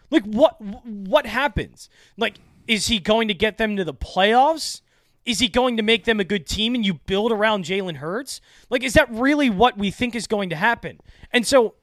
[0.09, 1.89] Like what what happens?
[2.17, 2.35] Like
[2.67, 4.81] is he going to get them to the playoffs?
[5.25, 8.41] Is he going to make them a good team and you build around Jalen Hurts?
[8.69, 10.99] Like is that really what we think is going to happen?
[11.31, 11.75] And so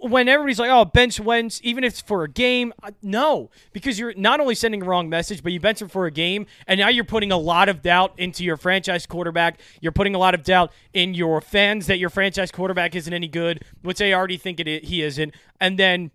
[0.00, 3.98] when everybody's like, "Oh, bench Wentz," even if it's for a game, uh, no, because
[3.98, 6.78] you're not only sending a wrong message, but you bench him for a game, and
[6.78, 9.60] now you're putting a lot of doubt into your franchise quarterback.
[9.80, 13.28] You're putting a lot of doubt in your fans that your franchise quarterback isn't any
[13.28, 16.12] good, which they already think it he isn't, and then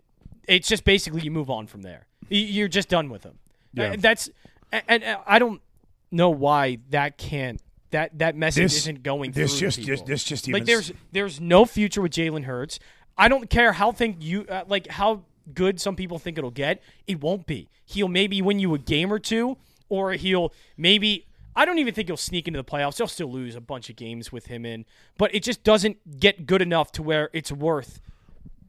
[0.48, 2.08] it's just basically you move on from there.
[2.30, 3.38] You're just done with him.
[3.78, 3.92] Yeah.
[3.92, 4.30] Uh, That's
[4.74, 5.62] a- and, uh, I don't
[6.12, 7.62] know why that can't
[7.92, 9.70] that that message This- isn't going this through.
[9.70, 12.80] just- to this- just even like there's there's no future with Jalen Hurts.
[13.18, 16.82] I don't care how think you uh, like how good some people think it'll get.
[17.08, 17.70] It won't be.
[17.86, 19.58] He'll maybe win you a game or two,
[19.90, 21.26] or he'll maybe.
[21.56, 22.98] I don't even think he'll sneak into the playoffs.
[22.98, 24.86] They'll still lose a bunch of games with him in,
[25.18, 28.00] but it just doesn't get good enough to where it's worth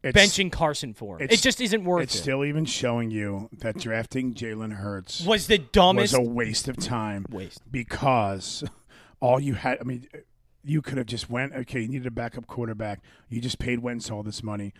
[0.02, 1.20] benching Carson for.
[1.20, 2.04] It just isn't worth it.
[2.04, 6.16] It's still even showing you that drafting Jalen Hurts was the dumbest.
[6.16, 7.26] was a waste of time.
[7.30, 7.60] Waste.
[7.70, 8.64] because
[9.20, 9.78] all you had.
[9.80, 10.06] I mean,
[10.64, 11.54] you could have just went.
[11.54, 13.00] Okay, you needed a backup quarterback.
[13.28, 14.74] You just paid Wentz all this money.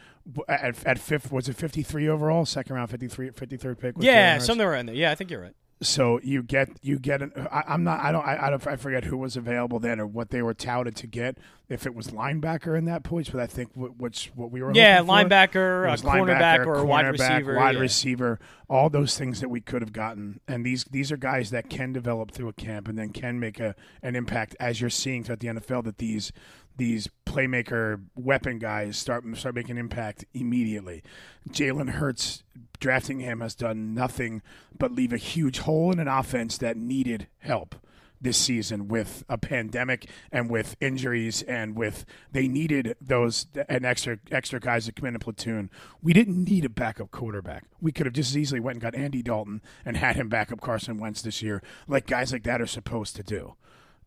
[0.49, 2.45] At, at fifth, was it fifty three overall?
[2.45, 3.95] Second round, 53, 53rd pick.
[3.99, 4.95] Yeah, something around there.
[4.95, 5.55] Yeah, I think you're right.
[5.81, 7.33] So you get you get an.
[7.53, 8.01] I, I'm not.
[8.01, 8.27] I don't.
[8.27, 8.67] I, I don't.
[8.67, 11.39] I forget who was available then or what they were touted to get.
[11.69, 14.73] If it was linebacker in that point, but I think which what we were.
[14.75, 17.55] Yeah, linebacker, a was uh, cornerback, or a wide receiver.
[17.55, 17.81] wide yeah.
[17.81, 21.71] receiver, all those things that we could have gotten, and these these are guys that
[21.71, 25.23] can develop through a camp and then can make a an impact, as you're seeing
[25.23, 25.85] throughout the NFL.
[25.85, 26.33] That these
[26.79, 31.03] these playmaker weapon guys start start making impact immediately.
[31.51, 32.43] Jalen Hurts
[32.81, 34.41] drafting him has done nothing
[34.77, 37.75] but leave a huge hole in an offense that needed help
[38.21, 44.19] this season with a pandemic and with injuries and with they needed those an extra
[44.31, 45.71] extra guys to come in a platoon.
[46.03, 47.65] We didn't need a backup quarterback.
[47.81, 50.53] We could have just as easily went and got Andy Dalton and had him back
[50.53, 53.55] up Carson Wentz this year, like guys like that are supposed to do.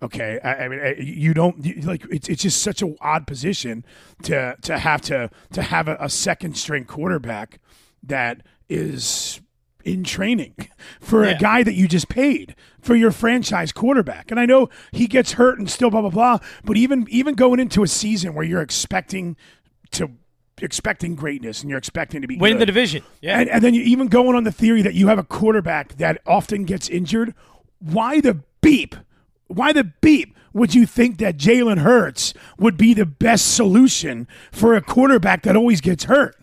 [0.04, 3.28] Okay, I, I mean, I- you don't you, like it's it's just such an odd
[3.28, 3.86] position
[4.24, 7.60] to to have to to have a, a second string quarterback
[8.04, 9.42] that is
[9.84, 10.56] in training
[11.00, 14.32] for a guy that you just paid for your franchise quarterback.
[14.32, 17.60] And I know he gets hurt and still blah blah blah, but even even going
[17.60, 19.36] into a season where you're expecting
[19.92, 20.10] to
[20.64, 23.04] expecting greatness and you're expecting to be Win good, the division.
[23.22, 23.40] Yeah.
[23.40, 26.22] and, and then you even going on the theory that you have a quarterback that
[26.26, 27.34] often gets injured.
[27.80, 28.96] Why the beep
[29.56, 34.76] why the beep would you think that Jalen Hurts would be the best solution for
[34.76, 36.36] a quarterback that always gets hurt?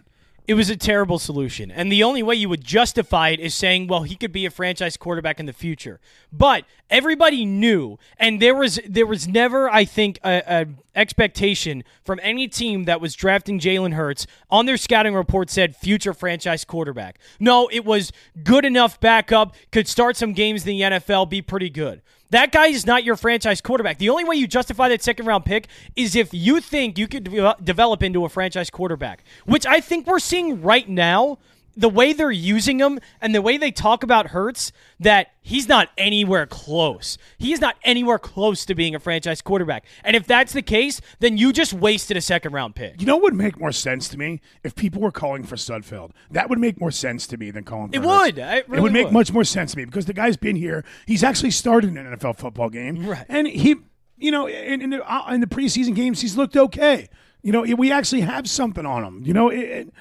[0.46, 1.70] It was a terrible solution.
[1.70, 4.50] And the only way you would justify it is saying, well, he could be a
[4.50, 6.00] franchise quarterback in the future.
[6.32, 10.66] But everybody knew, and there was there was never, I think, a, a
[10.98, 16.14] expectation from any team that was drafting Jalen Hurts on their scouting report said future
[16.14, 17.18] franchise quarterback.
[17.38, 18.10] No, it was
[18.42, 22.00] good enough backup, could start some games in the NFL, be pretty good.
[22.30, 23.98] That guy is not your franchise quarterback.
[23.98, 27.24] The only way you justify that second round pick is if you think you could
[27.24, 31.38] de- develop into a franchise quarterback, which I think we're seeing right now.
[31.78, 35.88] The way they're using him and the way they talk about Hurts, that he's not
[35.96, 37.16] anywhere close.
[37.38, 39.84] He is not anywhere close to being a franchise quarterback.
[40.02, 43.00] And if that's the case, then you just wasted a second round pick.
[43.00, 46.10] You know what would make more sense to me if people were calling for Sudfeld?
[46.30, 48.08] That would make more sense to me than calling for It Hurts.
[48.08, 48.38] would.
[48.38, 49.12] It, really it would make would.
[49.14, 50.84] much more sense to me because the guy's been here.
[51.06, 53.24] He's actually started an NFL football game, Right.
[53.28, 53.76] And he,
[54.16, 57.08] you know, in, in, the, uh, in the preseason games, he's looked okay.
[57.40, 59.22] You know, we actually have something on him.
[59.24, 59.92] You know, it, it,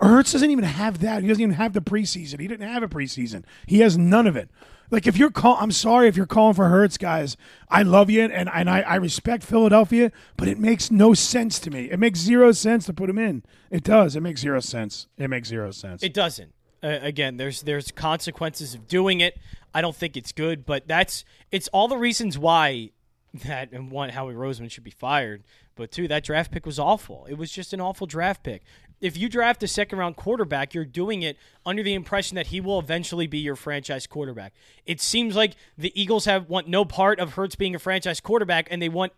[0.00, 1.22] Hurts doesn't even have that.
[1.22, 2.40] He doesn't even have the preseason.
[2.40, 3.44] He didn't have a preseason.
[3.66, 4.50] He has none of it.
[4.90, 7.36] Like if you're call, I'm sorry if you're calling for Hurts, guys.
[7.68, 11.70] I love you and and I, I respect Philadelphia, but it makes no sense to
[11.70, 11.90] me.
[11.90, 13.42] It makes zero sense to put him in.
[13.70, 14.14] It does.
[14.14, 15.08] It makes zero sense.
[15.16, 16.02] It makes zero sense.
[16.02, 16.52] It doesn't.
[16.82, 19.38] Uh, again, there's there's consequences of doing it.
[19.74, 22.90] I don't think it's good, but that's it's all the reasons why
[23.44, 25.42] that and one Howie Roseman should be fired.
[25.74, 27.26] But two, that draft pick was awful.
[27.28, 28.62] It was just an awful draft pick.
[29.00, 32.60] If you draft a second round quarterback, you're doing it under the impression that he
[32.60, 34.54] will eventually be your franchise quarterback.
[34.86, 38.68] It seems like the Eagles have want no part of Hurts being a franchise quarterback,
[38.70, 39.12] and they want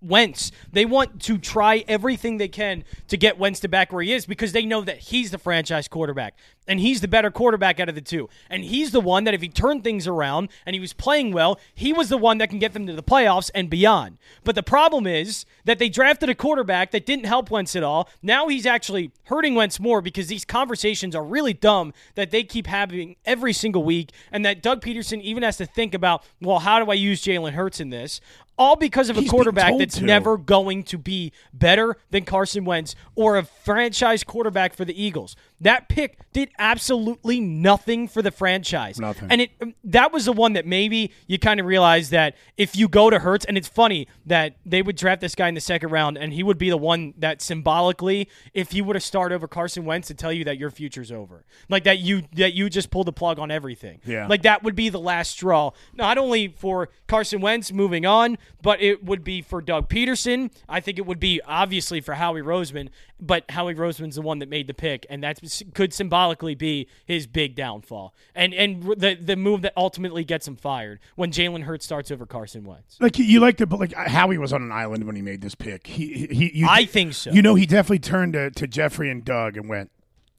[0.00, 0.52] Wentz.
[0.72, 4.26] They want to try everything they can to get Wentz to back where he is
[4.26, 6.34] because they know that he's the franchise quarterback
[6.66, 8.28] and he's the better quarterback out of the two.
[8.48, 11.58] And he's the one that if he turned things around and he was playing well,
[11.74, 14.18] he was the one that can get them to the playoffs and beyond.
[14.44, 18.08] But the problem is that they drafted a quarterback that didn't help Wentz at all.
[18.22, 22.66] Now he's actually hurting Wentz more because these conversations are really dumb that they keep
[22.66, 26.82] having every single week and that Doug Pederson even has to think about, well, how
[26.82, 28.20] do I use Jalen Hurts in this?
[28.56, 30.04] All because of a He's quarterback that's to.
[30.04, 35.34] never going to be better than Carson Wentz or a franchise quarterback for the Eagles.
[35.60, 39.00] That pick did absolutely nothing for the franchise.
[39.00, 39.30] Nothing.
[39.30, 42.76] And it um, that was the one that maybe you kind of realize that if
[42.76, 45.60] you go to Hurts, and it's funny that they would draft this guy in the
[45.60, 49.34] second round, and he would be the one that symbolically, if he would have started
[49.34, 52.68] over Carson Wentz, to tell you that your future's over, like that you that you
[52.68, 54.00] just pulled the plug on everything.
[54.04, 54.26] Yeah.
[54.26, 58.80] Like that would be the last straw, not only for Carson Wentz moving on, but
[58.80, 60.50] it would be for Doug Pederson.
[60.68, 62.88] I think it would be obviously for Howie Roseman,
[63.20, 65.40] but Howie Roseman's the one that made the pick, and that
[65.74, 70.56] could symbolically be his big downfall, and and the the move that ultimately gets him
[70.56, 72.96] fired when Jalen Hurts starts over Carson Wentz.
[73.00, 75.40] like you like to, but like uh, Howie was on an island when he made
[75.40, 75.86] this pick.
[75.86, 76.50] He he.
[76.60, 77.30] You, I think so.
[77.30, 79.90] You know, he definitely turned to, to Jeffrey and Doug and went,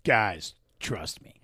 [0.03, 1.33] guys, trust me.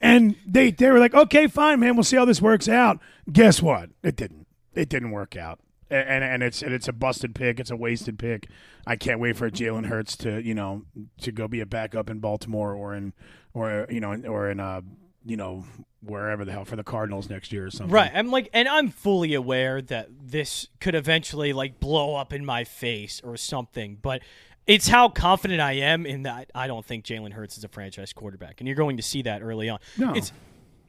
[0.00, 2.98] And they they were like, okay, fine, man, we'll see how this works out.
[3.32, 3.88] Guess what?
[4.02, 4.46] It didn't.
[4.74, 5.60] It didn't work out.
[5.90, 7.60] And and it's and it's a busted pick.
[7.60, 8.48] It's a wasted pick.
[8.86, 10.82] I can't wait for Jalen Hurts to you know
[11.20, 13.12] to go be a backup in Baltimore or in
[13.52, 14.80] or you know or in uh
[15.24, 15.64] you know
[16.00, 17.92] wherever the hell for the Cardinals next year or something.
[17.92, 18.10] Right.
[18.14, 22.64] I'm like, and I'm fully aware that this could eventually like blow up in my
[22.64, 24.22] face or something, but
[24.66, 28.12] it's how confident I am in that I don't think Jalen Hurts is a franchise
[28.12, 29.78] quarterback, and you're going to see that early on.
[29.98, 30.14] No.
[30.14, 30.32] It's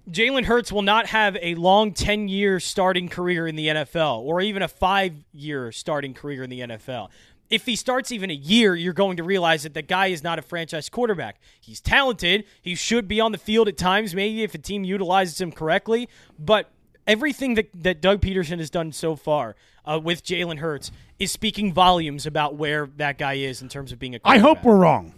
[0.09, 4.39] Jalen Hurts will not have a long 10 year starting career in the NFL or
[4.39, 7.09] even a five year starting career in the NFL.
[7.49, 10.39] If he starts even a year, you're going to realize that the guy is not
[10.39, 11.39] a franchise quarterback.
[11.59, 12.45] He's talented.
[12.61, 16.09] He should be on the field at times, maybe if a team utilizes him correctly.
[16.39, 16.71] But
[17.05, 21.71] everything that, that Doug Pederson has done so far uh, with Jalen Hurts is speaking
[21.71, 25.13] volumes about where that guy is in terms of being a I hope we're wrong.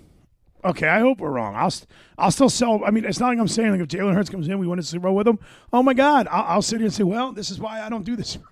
[0.65, 1.56] Okay, I hope we're wrong.
[1.56, 1.72] I'll
[2.17, 2.84] I'll still sell.
[2.84, 4.80] I mean, it's not like I'm saying like if Jalen Hurts comes in, we win
[4.80, 5.38] a Super Bowl with him.
[5.72, 8.04] Oh my God, I'll, I'll sit here and say, well, this is why I don't
[8.04, 8.38] do this.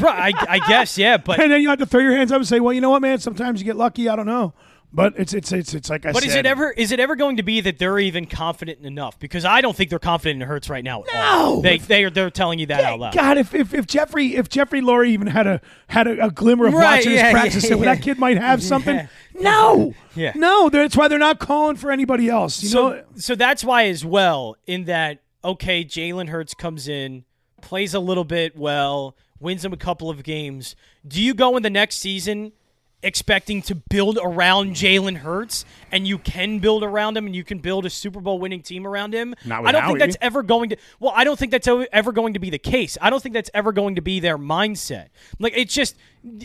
[0.00, 2.36] Right, I, I guess, yeah, but and then you have to throw your hands up
[2.36, 3.18] and say, well, you know what, man?
[3.18, 4.08] Sometimes you get lucky.
[4.08, 4.54] I don't know,
[4.94, 6.14] but it's it's it's it's like I said.
[6.14, 6.28] But said.
[6.30, 9.18] is it ever is it ever going to be that they're even confident enough?
[9.18, 11.02] Because I don't think they're confident in Hurts right now.
[11.12, 11.56] At all.
[11.56, 11.62] No!
[11.62, 13.14] they they are they're telling you that out loud.
[13.14, 16.66] God, if, if if Jeffrey if Jeffrey Lurie even had a had a, a glimmer
[16.68, 19.08] of Right, watching yeah, his practice, yeah, well, that kid might have something.
[19.36, 20.30] No, Yeah.
[20.36, 20.68] no.
[20.68, 22.62] That's why they're not calling for anybody else.
[22.62, 24.56] You So know, so that's why as well.
[24.64, 27.24] In that, okay, Jalen Hurts comes in,
[27.60, 30.76] plays a little bit well, wins them a couple of games.
[31.06, 32.52] Do you go in the next season
[33.04, 35.64] expecting to build around Jalen Hurts,
[35.94, 38.84] and you can build around him, and you can build a Super Bowl winning team
[38.84, 39.34] around him.
[39.44, 39.90] Not with I don't Howie.
[39.92, 40.76] think that's ever going to.
[40.98, 42.98] Well, I don't think that's ever going to be the case.
[43.00, 45.08] I don't think that's ever going to be their mindset.
[45.38, 45.96] Like it's just.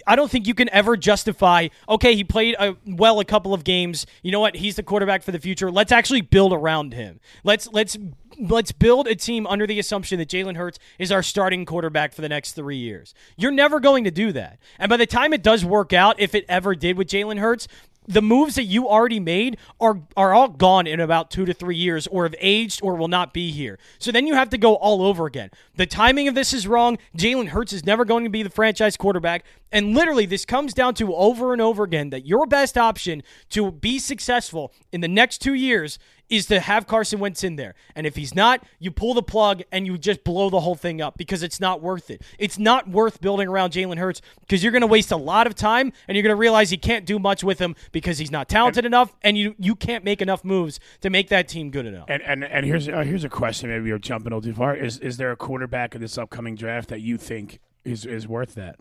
[0.05, 1.69] I don't think you can ever justify.
[1.87, 4.05] Okay, he played uh well a couple of games.
[4.21, 4.57] You know what?
[4.57, 5.71] He's the quarterback for the future.
[5.71, 7.21] Let's actually build around him.
[7.45, 7.97] Let's let's
[8.37, 12.21] let's build a team under the assumption that Jalen Hurts is our starting quarterback for
[12.21, 13.13] the next three years.
[13.37, 14.59] You're never going to do that.
[14.77, 17.67] And by the time it does work out, if it ever did with Jalen Hurts,
[18.09, 21.77] the moves that you already made are are all gone in about two to three
[21.77, 23.77] years, or have aged, or will not be here.
[23.99, 25.51] So then you have to go all over again.
[25.75, 26.97] The timing of this is wrong.
[27.15, 30.95] Jalen Hurts is never going to be the franchise quarterback, and literally this comes down
[30.95, 35.37] to over and over again that your best option to be successful in the next
[35.37, 37.75] two years is to have Carson Wentz in there.
[37.95, 41.01] And if he's not, you pull the plug and you just blow the whole thing
[41.01, 42.21] up because it's not worth it.
[42.37, 45.55] It's not worth building around Jalen Hurts because you're going to waste a lot of
[45.55, 48.47] time and you're going to realize you can't do much with him because he's not
[48.47, 52.05] talented enough and you you can't make enough moves to make that team good enough.
[52.07, 53.69] And and, and here's uh, here's a question.
[53.69, 54.75] Maybe you're jumping a little too far.
[54.75, 58.55] Is is there a quarterback in this upcoming draft that you think is is worth
[58.55, 58.79] that?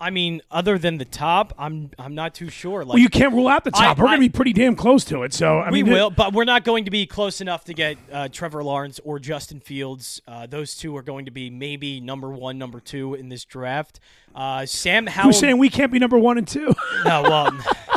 [0.00, 2.84] I mean, other than the top, I'm I'm not too sure.
[2.84, 3.98] Like Well, you can't rule out the top.
[3.98, 5.34] I- We're going to be pretty damn close to it.
[5.34, 7.98] So I we mean, will, but we're not going to be close enough to get
[8.10, 10.22] uh, Trevor Lawrence or Justin Fields.
[10.26, 14.00] Uh, those two are going to be maybe number one, number two in this draft.
[14.34, 15.32] Uh, Sam Who's Howell.
[15.34, 16.72] saying we can't be number one and two?
[17.04, 17.50] no, well,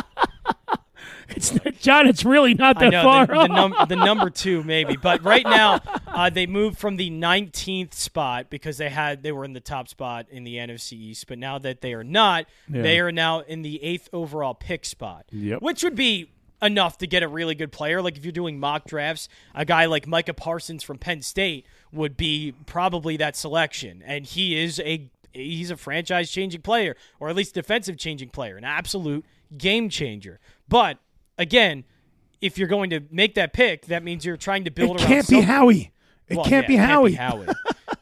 [1.36, 2.06] it's John.
[2.06, 5.44] It's really not that know far the, the, num- the number two maybe, but right
[5.44, 9.60] now uh, they moved from the 19th spot because they had they were in the
[9.60, 13.40] top spot in the NFC East, but now that they are not, they are now
[13.40, 15.62] in the eighth overall pick spot, Yep.
[15.62, 16.30] which would be
[16.62, 18.00] enough to get a really good player.
[18.00, 22.16] Like if you're doing mock drafts, a guy like Micah Parsons from Penn State would
[22.16, 27.34] be probably that selection, and he is a he's a franchise changing player, or at
[27.36, 29.24] least defensive changing player, an absolute
[29.58, 30.38] game changer.
[30.68, 30.98] But
[31.38, 31.84] again,
[32.40, 35.08] if you're going to make that pick, that means you're trying to build it around.
[35.08, 35.92] can't be Howie.
[36.28, 37.12] It Well, can't, yeah, be Howie.
[37.14, 37.46] Howie.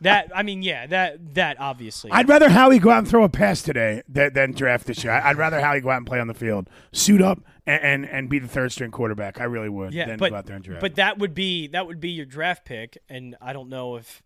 [0.00, 2.10] that I mean, yeah, that that obviously.
[2.12, 5.12] I'd rather Howie go out and throw a pass today than, than draft this year.
[5.12, 8.28] I'd rather Howie go out and play on the field, suit up, and and, and
[8.28, 9.40] be the third string quarterback.
[9.40, 9.92] I really would.
[9.92, 10.80] yeah, but go out there and draft.
[10.80, 14.22] but that would be that would be your draft pick, and I don't know if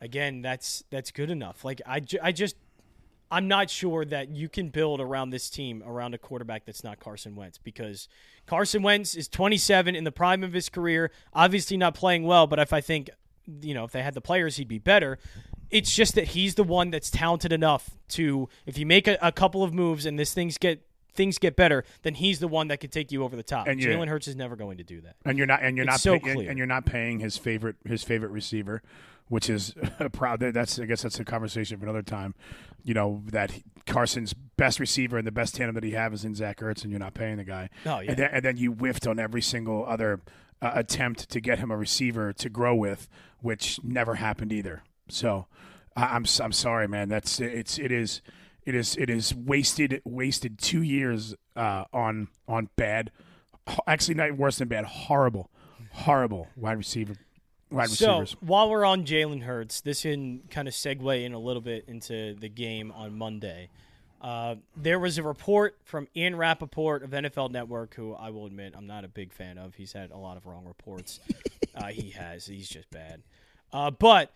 [0.00, 1.64] again that's that's good enough.
[1.64, 2.56] Like I, ju- I just
[3.30, 7.00] I'm not sure that you can build around this team around a quarterback that's not
[7.00, 8.08] Carson Wentz because
[8.48, 12.58] Carson Wentz is 27 in the prime of his career, obviously not playing well, but
[12.58, 13.10] if I think
[13.62, 15.18] you know if they had the players he'd be better.
[15.70, 19.32] It's just that he's the one that's talented enough to if you make a, a
[19.32, 20.82] couple of moves and this things get
[21.14, 23.66] things get better, then he's the one that could take you over the top.
[23.66, 25.16] And Jalen Hurts is never going to do that.
[25.26, 27.36] and you're not and you're It's not so pay- and- and you're not paying his
[27.36, 28.82] favorite his favorite receiver,
[29.28, 29.74] which is
[30.12, 30.40] proud.
[30.40, 32.34] That's I guess that's a conversation for another time.
[32.84, 33.52] You know that
[33.86, 36.90] Carson's best receiver and the best tandem that he have is in Zach Ertz, and
[36.90, 37.68] you're not paying the guy.
[37.86, 38.10] Oh, yeah.
[38.10, 40.20] and then, and then you whiffed on every single other
[40.60, 43.08] uh, attempt to get him a receiver to grow with,
[43.40, 44.82] which never happened either.
[45.08, 45.46] So
[45.96, 47.08] I, I'm s- I'm sorry, man.
[47.08, 48.20] That's it's it is.
[48.64, 53.10] It is it is wasted wasted two years uh, on on bad,
[53.86, 55.50] actually not worse than bad, horrible,
[55.92, 57.14] horrible wide receiver,
[57.70, 58.36] wide So receivers.
[58.40, 62.34] while we're on Jalen Hurts, this can kind of segue in a little bit into
[62.34, 63.70] the game on Monday.
[64.20, 68.74] Uh, there was a report from Ian Rapoport of NFL Network, who I will admit
[68.76, 69.74] I'm not a big fan of.
[69.74, 71.20] He's had a lot of wrong reports.
[71.76, 72.46] uh, he has.
[72.46, 73.22] He's just bad.
[73.72, 74.32] Uh, but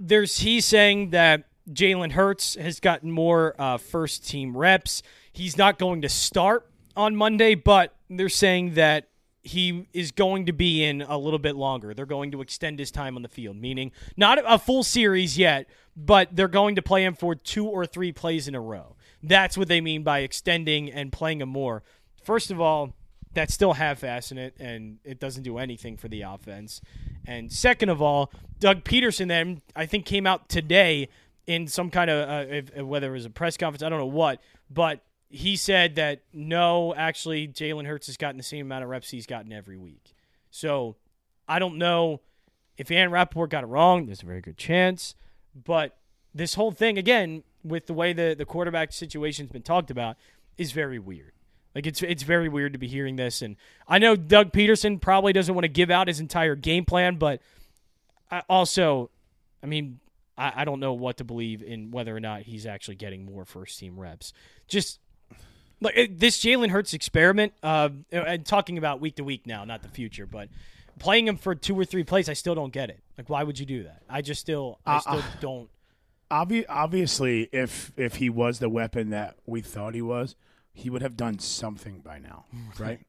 [0.00, 5.02] there's he's saying that Jalen Hurts has gotten more uh, first team reps.
[5.32, 9.08] He's not going to start on Monday, but they're saying that
[9.44, 11.92] he is going to be in a little bit longer.
[11.92, 15.68] They're going to extend his time on the field, meaning not a full series yet,
[15.96, 18.96] but they're going to play him for two or three plays in a row.
[19.22, 21.82] That's what they mean by extending and playing him more.
[22.22, 22.94] First of all,
[23.34, 26.80] that's still half-assing it, and it doesn't do anything for the offense.
[27.26, 31.08] And second of all, Doug Pederson then I think came out today
[31.46, 34.06] in some kind of uh, if, whether it was a press conference, I don't know
[34.06, 38.90] what, but he said that no, actually, Jalen Hurts has gotten the same amount of
[38.90, 40.14] reps he's gotten every week.
[40.50, 40.96] So
[41.48, 42.20] I don't know
[42.76, 44.06] if Aaron Rapoport got it wrong.
[44.06, 45.14] There's a very good chance,
[45.54, 45.96] but
[46.34, 50.16] this whole thing again with the way the the quarterback situation's been talked about
[50.56, 51.32] is very weird.
[51.74, 53.56] Like it's it's very weird to be hearing this, and
[53.88, 57.40] I know Doug Pederson probably doesn't want to give out his entire game plan, but
[58.30, 59.10] I also,
[59.62, 59.98] I mean,
[60.38, 63.44] I, I don't know what to believe in whether or not he's actually getting more
[63.44, 64.32] first team reps.
[64.68, 65.00] Just
[65.80, 69.88] like this Jalen Hurts experiment, uh, and talking about week to week now, not the
[69.88, 70.48] future, but
[70.98, 73.00] playing him for two or three plays, I still don't get it.
[73.18, 74.02] Like, why would you do that?
[74.08, 75.68] I just still, I still don't.
[76.30, 80.36] Obvi- obviously, if if he was the weapon that we thought he was,
[80.72, 82.46] he would have done something by now,
[82.78, 83.00] right?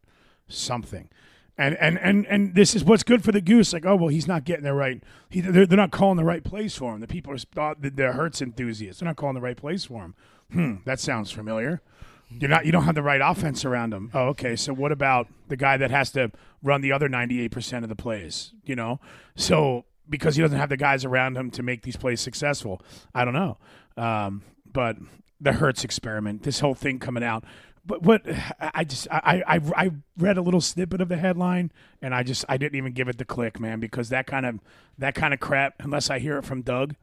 [0.48, 1.10] something.
[1.58, 3.72] And, and and and this is what's good for the goose.
[3.72, 5.02] Like, oh well, he's not getting the right.
[5.30, 7.00] He, they're, they're not calling the right plays for him.
[7.00, 9.00] The people are the, the Hurts enthusiasts.
[9.00, 10.16] They're not calling the right plays for him.
[10.52, 11.82] Hmm, that sounds familiar.
[12.30, 12.66] You're not.
[12.66, 14.12] You don't have the right offense around him.
[14.14, 14.56] Oh, okay.
[14.56, 16.32] So what about the guy that has to
[16.64, 18.52] run the other 98 percent of the plays?
[18.64, 19.00] You know,
[19.36, 22.82] so because he doesn't have the guys around him to make these plays successful.
[23.14, 23.58] I don't know.
[23.98, 24.98] Um, but
[25.40, 27.44] the Hurts experiment, this whole thing coming out
[27.86, 28.26] but what
[28.60, 31.72] I just I, I I read a little snippet of the headline
[32.02, 34.60] and I just I didn't even give it the click, man, because that kind of
[34.98, 35.76] that kind of crap.
[35.80, 36.96] Unless I hear it from Doug,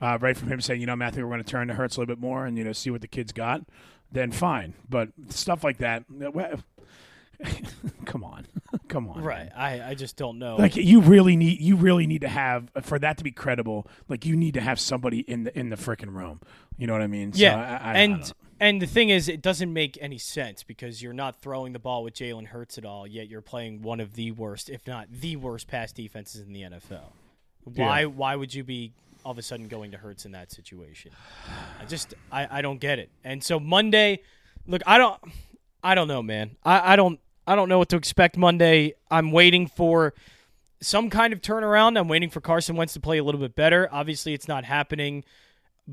[0.00, 2.00] uh, right from him saying, you know, Matthew, we're going to turn the Hurts a
[2.00, 3.62] little bit more and you know see what the kids got,
[4.12, 4.74] then fine.
[4.88, 6.04] But stuff like that,
[8.04, 8.46] come on,
[8.88, 9.50] come on, right?
[9.56, 10.56] I I just don't know.
[10.56, 13.86] Like you really need you really need to have for that to be credible.
[14.08, 16.40] Like you need to have somebody in the in the freaking room.
[16.76, 17.32] You know what I mean?
[17.32, 18.24] So yeah, I, I, and.
[18.24, 21.78] I and the thing is, it doesn't make any sense because you're not throwing the
[21.78, 25.06] ball with Jalen Hurts at all, yet you're playing one of the worst, if not
[25.12, 27.12] the worst, pass defenses in the NFL.
[27.62, 28.00] Why?
[28.00, 28.06] Yeah.
[28.06, 28.94] Why would you be
[29.24, 31.12] all of a sudden going to Hurts in that situation?
[31.80, 33.10] I just, I, I don't get it.
[33.24, 34.20] And so Monday,
[34.66, 35.20] look, I don't,
[35.82, 36.56] I don't know, man.
[36.64, 38.94] I, I don't, I don't know what to expect Monday.
[39.10, 40.14] I'm waiting for
[40.80, 41.98] some kind of turnaround.
[41.98, 43.88] I'm waiting for Carson Wentz to play a little bit better.
[43.90, 45.24] Obviously, it's not happening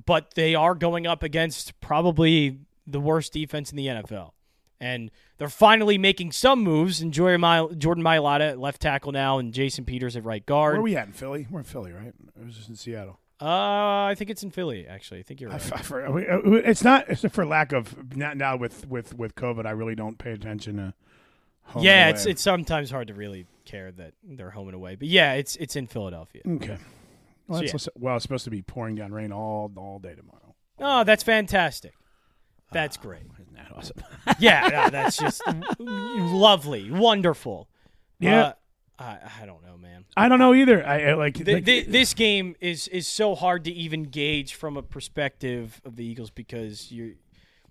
[0.05, 4.31] but they are going up against probably the worst defense in the NFL.
[4.79, 7.01] And they're finally making some moves.
[7.01, 10.73] And Jordan Mailata at left tackle now, and Jason Peters at right guard.
[10.73, 11.47] Where are we at in Philly?
[11.49, 12.13] We're in Philly, right?
[12.39, 13.19] It was just in Seattle.
[13.41, 14.87] Uh, I think it's in Philly.
[14.87, 15.91] Actually, I think you're right.
[15.93, 17.09] I, I, uh, it's not.
[17.09, 19.65] It's for lack of now with with with COVID.
[19.65, 20.93] I really don't pay attention to.
[21.77, 24.95] yeah, it's it's sometimes hard to really care that they're home and away.
[24.95, 26.43] But yeah, it's it's in Philadelphia.
[26.47, 26.77] Okay.
[27.47, 27.91] Well, so, yeah.
[27.99, 30.55] well, it's supposed to be pouring down rain all all day tomorrow.
[30.79, 31.93] Oh, that's fantastic.
[32.75, 33.21] That's great.
[33.39, 33.97] Isn't that awesome?
[34.39, 35.41] yeah, that's just
[35.79, 37.69] lovely, wonderful.
[38.19, 38.41] Yeah.
[38.41, 38.53] Uh,
[38.99, 40.05] I, I don't know, man.
[40.17, 40.85] I don't know either.
[40.85, 44.55] I, I like, the, like the, this game is is so hard to even gauge
[44.55, 47.15] from a perspective of the Eagles because you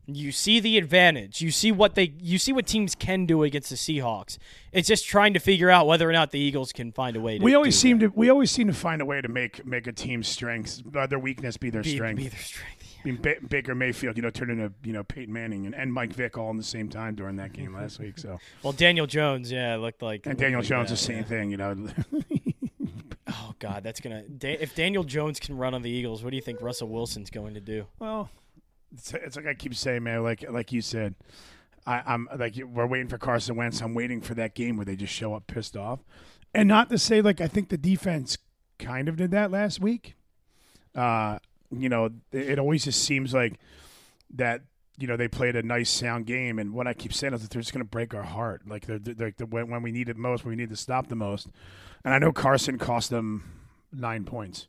[0.06, 1.40] you see the advantage.
[1.40, 4.38] You see what they you see what teams can do against the Seahawks.
[4.72, 7.38] It's just trying to figure out whether or not the Eagles can find a way
[7.38, 8.08] to We always seem that.
[8.08, 11.06] to we always seem to find a way to make make a team's strengths uh,
[11.06, 12.18] their weakness be their be, strength.
[12.18, 12.83] Be their strength.
[13.04, 15.92] I mean, ba- Baker Mayfield, you know, turned into you know Peyton Manning and, and
[15.92, 18.18] Mike Vick all in the same time during that game last week.
[18.18, 21.24] So well, Daniel Jones, yeah, looked like and Daniel like Jones, that, the same yeah.
[21.24, 21.76] thing, you know.
[23.28, 24.24] oh God, that's gonna.
[24.40, 27.54] If Daniel Jones can run on the Eagles, what do you think Russell Wilson's going
[27.54, 27.86] to do?
[27.98, 28.30] Well,
[28.94, 30.22] it's, it's like I keep saying, man.
[30.22, 31.14] Like like you said,
[31.86, 33.82] I, I'm like we're waiting for Carson Wentz.
[33.82, 36.00] I'm waiting for that game where they just show up pissed off,
[36.54, 38.38] and not to say like I think the defense
[38.78, 40.14] kind of did that last week.
[40.94, 41.38] Uh,
[41.80, 43.58] you know, it, always just seems like
[44.34, 44.62] that
[44.98, 47.50] you know they played a nice sound game and what i keep saying is that
[47.50, 50.08] they're just going to break our heart like they're, they're, they're, when, when we need
[50.08, 51.48] it most when we need to stop the most
[52.04, 53.42] and i know carson cost them
[53.92, 54.68] nine points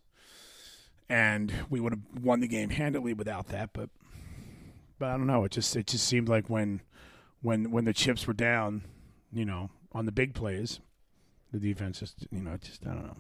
[1.08, 3.90] and we would have won the game handily without that but
[5.00, 5.44] but I don't know.
[5.44, 6.82] It just it just seemed like when
[7.42, 8.84] when when the chips were down,
[9.32, 10.80] you know, on the big plays,
[11.52, 13.18] the defense just you know just I don't know.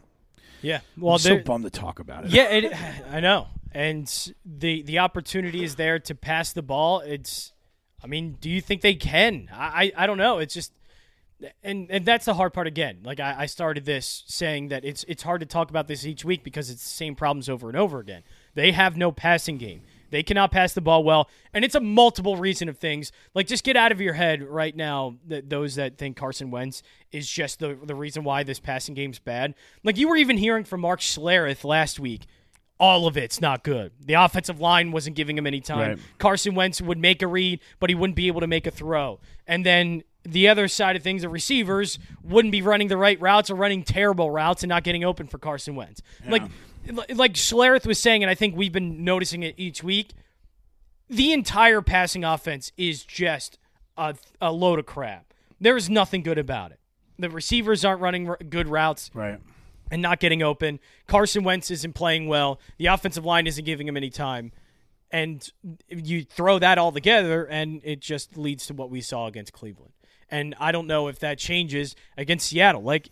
[0.62, 2.32] Yeah, well, I'm so bummed to talk about it.
[2.32, 2.74] Yeah, it,
[3.12, 7.02] I know, and the the opportunity is there to pass the ball.
[7.02, 7.52] It's,
[8.02, 9.50] I mean, do you think they can?
[9.54, 10.40] I I, don't know.
[10.40, 10.72] It's just.
[11.62, 13.00] And and that's the hard part again.
[13.04, 16.24] Like I, I started this saying that it's it's hard to talk about this each
[16.24, 18.24] week because it's the same problems over and over again.
[18.54, 19.82] They have no passing game.
[20.12, 23.12] They cannot pass the ball well, and it's a multiple reason of things.
[23.34, 26.84] Like, just get out of your head right now that those that think Carson Wentz
[27.12, 29.56] is just the the reason why this passing game's bad.
[29.84, 32.28] Like, you were even hearing from Mark Schlereth last week.
[32.78, 33.94] All of it's not good.
[34.02, 35.90] The offensive line wasn't giving him any time.
[35.92, 36.00] Right.
[36.18, 39.20] Carson Wentz would make a read, but he wouldn't be able to make a throw.
[39.48, 43.50] And then the other side of things, the receivers wouldn't be running the right routes
[43.50, 46.02] or running terrible routes and not getting open for Carson Wentz.
[46.24, 46.32] Yeah.
[46.32, 46.44] Like
[47.16, 50.12] like Schlereth was saying, and I think we've been noticing it each week.
[51.10, 53.58] The entire passing offense is just
[53.98, 55.34] a, a load of crap.
[55.60, 56.80] There is nothing good about it.
[57.18, 59.40] The receivers aren't running good routes, right,
[59.92, 60.80] and not getting open.
[61.08, 62.60] Carson Wentz isn't playing well.
[62.78, 64.52] The offensive line isn't giving him any time,
[65.12, 65.48] and
[65.90, 69.94] you throw that all together, and it just leads to what we saw against Cleveland.
[70.30, 72.82] And I don't know if that changes against Seattle.
[72.82, 73.10] Like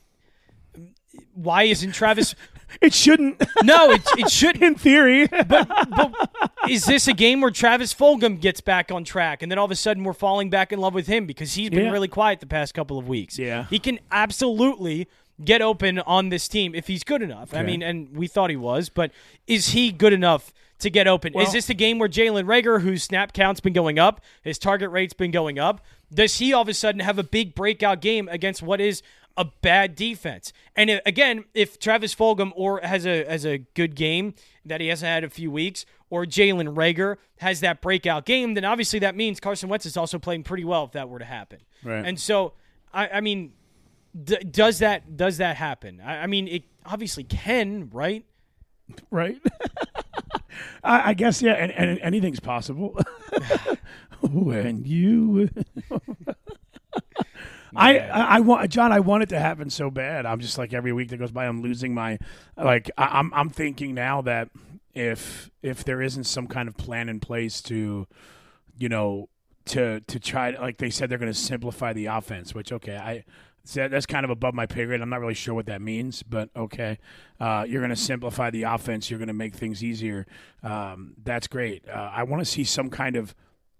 [1.33, 2.35] why isn't Travis?
[2.81, 3.41] it shouldn't.
[3.63, 4.63] No, it, it shouldn't.
[4.63, 5.27] In theory.
[5.27, 9.59] but, but is this a game where Travis Fulgham gets back on track and then
[9.59, 11.91] all of a sudden we're falling back in love with him because he's been yeah.
[11.91, 13.37] really quiet the past couple of weeks?
[13.37, 13.65] Yeah.
[13.69, 15.07] He can absolutely
[15.43, 17.53] get open on this team if he's good enough.
[17.53, 17.59] Okay.
[17.59, 19.11] I mean, and we thought he was, but
[19.47, 20.53] is he good enough
[20.83, 21.33] to get open.
[21.33, 24.59] Well- is this a game where Jalen Reagor, whose snap count's been going up, his
[24.59, 25.81] target rate's been going up,
[26.13, 29.01] does he all of a sudden have a big breakout game against what is
[29.35, 30.53] a bad defense?
[30.75, 35.09] And again, if Travis Fulgham or has a has a good game that he hasn't
[35.09, 39.39] had a few weeks, or Jalen Reagor has that breakout game, then obviously that means
[39.39, 41.59] Carson Wentz is also playing pretty well if that were to happen.
[41.83, 42.05] Right.
[42.05, 42.53] And so,
[42.93, 43.53] I, I mean,
[44.21, 46.01] d- does that does that happen?
[46.01, 48.25] I, I mean, it obviously can, right?
[49.11, 49.37] right?
[50.83, 52.99] I, I guess yeah, and, and anything's possible.
[54.21, 55.49] when you,
[57.75, 58.91] I, I I want John.
[58.91, 60.25] I want it to happen so bad.
[60.25, 62.19] I'm just like every week that goes by, I'm losing my
[62.57, 62.91] like.
[62.97, 64.49] I, I'm I'm thinking now that
[64.93, 68.07] if if there isn't some kind of plan in place to,
[68.77, 69.29] you know,
[69.65, 72.97] to to try to like they said they're going to simplify the offense, which okay,
[72.97, 73.23] I
[73.65, 75.01] so that's kind of above my pay grade.
[75.01, 76.99] I'm not really sure what that means, but okay.
[77.39, 79.09] Uh, you're going to simplify the offense.
[79.09, 80.25] You're going to make things easier.
[80.61, 81.87] Um, that's great.
[81.87, 83.33] Uh, I want to see some kind of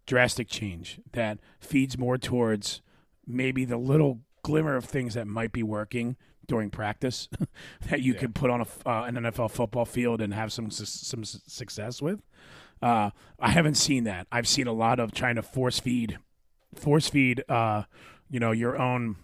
[0.06, 2.82] drastic change that feeds more towards
[3.26, 7.30] maybe the little glimmer of things that might be working during practice
[7.90, 10.86] that you could put on a, uh, an NFL football field and have some su-
[10.86, 12.22] some success with.
[12.82, 14.28] Uh, I haven't seen that.
[14.32, 16.18] I've seen a lot of trying to force feed,
[16.76, 17.84] force feed, uh,
[18.30, 19.16] you know, your own,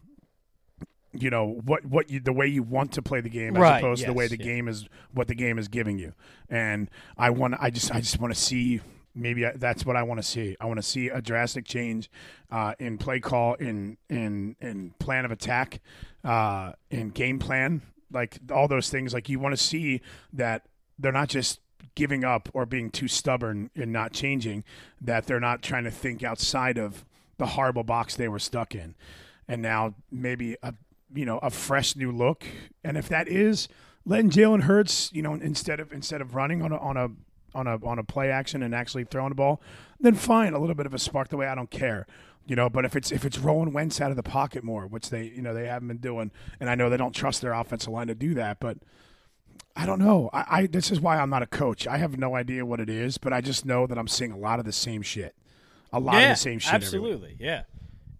[1.13, 3.79] you know, what what you the way you want to play the game as Right,
[3.79, 4.45] opposed to the way the yeah.
[4.45, 6.13] game is what the game is giving you.
[6.49, 8.81] And I want, I just, I just want to see.
[9.15, 10.55] Maybe I, that's what I want to see.
[10.61, 12.11] I want to see a drastic change
[12.51, 15.81] uh, in play call, in in in plan of attack,
[16.23, 17.81] uh, in game plan,
[18.11, 19.13] like all those things.
[19.13, 20.01] Like you want to see
[20.31, 20.67] that
[20.99, 21.59] they're not just
[21.95, 24.63] giving up or being too stubborn and not changing,
[25.01, 27.03] that they're not trying to think outside of
[27.39, 28.95] the horrible box they were stuck in.
[29.47, 30.75] And now maybe a
[31.13, 32.45] you know, a fresh new look.
[32.83, 33.67] And if that is
[34.05, 37.09] letting Jalen Hurts, you know, instead of instead of running on a on a
[37.55, 39.61] on a on a play action and actually throwing the ball,
[39.99, 42.05] then fine, a little bit of a spark the way I don't care.
[42.45, 45.09] You know, but if it's if it's rolling Wentz out of the pocket more, which
[45.09, 47.93] they you know they haven't been doing, and I know they don't trust their offensive
[47.93, 48.77] line to do that, but
[49.75, 50.29] I don't know.
[50.33, 51.85] I, I this is why I'm not a coach.
[51.85, 54.37] I have no idea what it is, but I just know that I'm seeing a
[54.37, 55.35] lot of the same shit.
[55.93, 56.73] A lot yeah, of the same shit.
[56.73, 57.63] absolutely, yeah.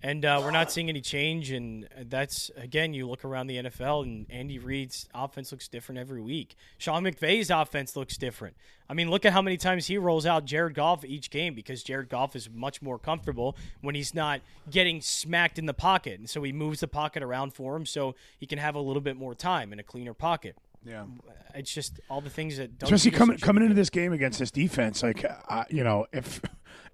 [0.02, 4.04] And uh, we're not seeing any change, and that's again, you look around the NFL,
[4.04, 6.56] and Andy Reid's offense looks different every week.
[6.78, 8.56] Sean McVay's offense looks different.
[8.89, 11.84] I mean, look at how many times he rolls out Jared Goff each game because
[11.84, 14.39] Jared Goff is much more comfortable when he's not
[14.72, 18.16] getting smacked in the pocket, and so he moves the pocket around for him so
[18.38, 20.56] he can have a little bit more time in a cleaner pocket.
[20.86, 21.06] Yeah.
[21.56, 24.52] It's just all the things that Doug especially coming coming into this game against this
[24.52, 26.41] defense like uh, you know if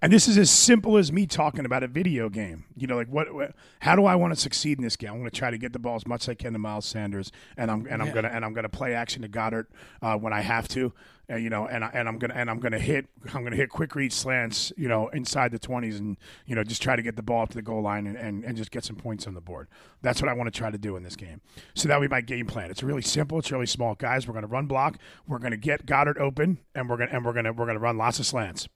[0.02, 2.64] and this is as simple as me talking about a video game.
[2.76, 5.10] You know like what, what how do i want to succeed in this game?
[5.10, 6.86] I'm going to try to get the ball as much as i can to miles
[6.86, 9.66] sanders and i'm and i'm going to and i'm to play action to Goedert
[10.02, 10.92] uh, when i have to.
[11.28, 13.56] And you know and, I, and i'm going to and i'm to hit i'm to
[13.56, 16.16] hit quick read slants you know inside the 20s and
[16.46, 18.44] you know just try to get the ball up to the goal line and, and,
[18.44, 19.66] and just get some points on the board.
[20.02, 21.40] That's what i want to try to do in this game.
[21.74, 22.70] So that would be my game plan.
[22.70, 23.38] It's really simple.
[23.40, 23.96] It's really small.
[23.96, 24.98] Guys we're going to run block.
[25.26, 27.76] We're going to get Goedert open and we're going to and we're to we're going
[27.76, 28.68] to run lots of slants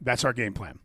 [0.00, 0.78] that's our game plan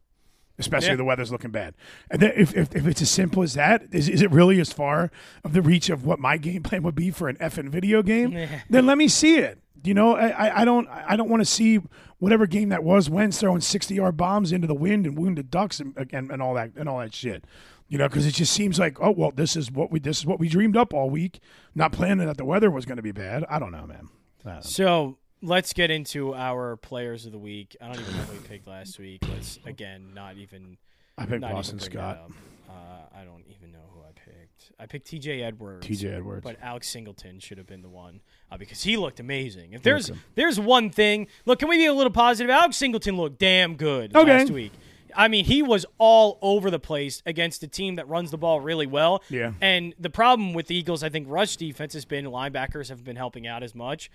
[0.59, 0.93] especially Yeah.
[0.93, 1.73] if the weather's looking bad.
[2.11, 4.71] And then if, if, if it's as simple as that, is, is it really as
[4.71, 5.09] far
[5.43, 8.47] of the reach of what my game plan would be for an effing video game?
[8.69, 9.57] then let me see it.
[9.83, 11.79] You know, I, I- I don't I don't want to see
[12.19, 15.79] whatever game that was Wentz throwing sixty yard bombs into the wind and wounded ducks
[15.79, 17.45] and, and, and all that and all that shit.
[17.89, 20.25] You know, because it just seems like oh well, this is what we this is
[20.27, 21.39] what we dreamed up all week,
[21.73, 23.43] not planning that the weather was going to be bad.
[23.49, 24.07] I don't know, man.
[24.45, 24.61] Don't know.
[24.61, 27.75] So let's get into our players of the week.
[27.81, 29.21] I don't even know who we picked last week.
[29.31, 30.77] Let's again not even.
[31.17, 32.21] I picked Boston Scott.
[32.67, 32.73] Uh,
[33.15, 34.71] I don't even know who I picked.
[34.79, 35.43] I picked T.J.
[35.43, 35.85] Edwards.
[35.85, 36.07] T.J.
[36.07, 36.43] Edwards.
[36.43, 38.21] But Alex Singleton should have been the one
[38.51, 39.73] uh, because he looked amazing.
[39.73, 42.49] If there's there's one thing, look, can we be a little positive?
[42.49, 44.37] Alex Singleton looked damn good Okay.
[44.39, 44.71] last week.
[45.15, 48.59] I mean, he was all over the place against a team that runs the ball
[48.59, 49.21] really well.
[49.29, 49.53] Yeah.
[49.61, 53.15] And the problem with the Eagles, I think, rush defense has been linebackers have been
[53.17, 54.09] helping out as much.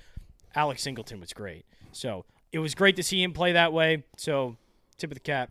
[0.55, 1.65] Alex Singleton was great.
[1.93, 4.05] So it was great to see him play that way.
[4.17, 4.57] So
[4.97, 5.51] tip of the cap.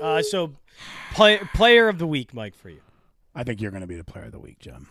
[0.00, 0.52] Uh, so
[1.14, 2.80] play, player of the week, Mike, for you.
[3.34, 4.86] I think you're going to be the player of the week, John.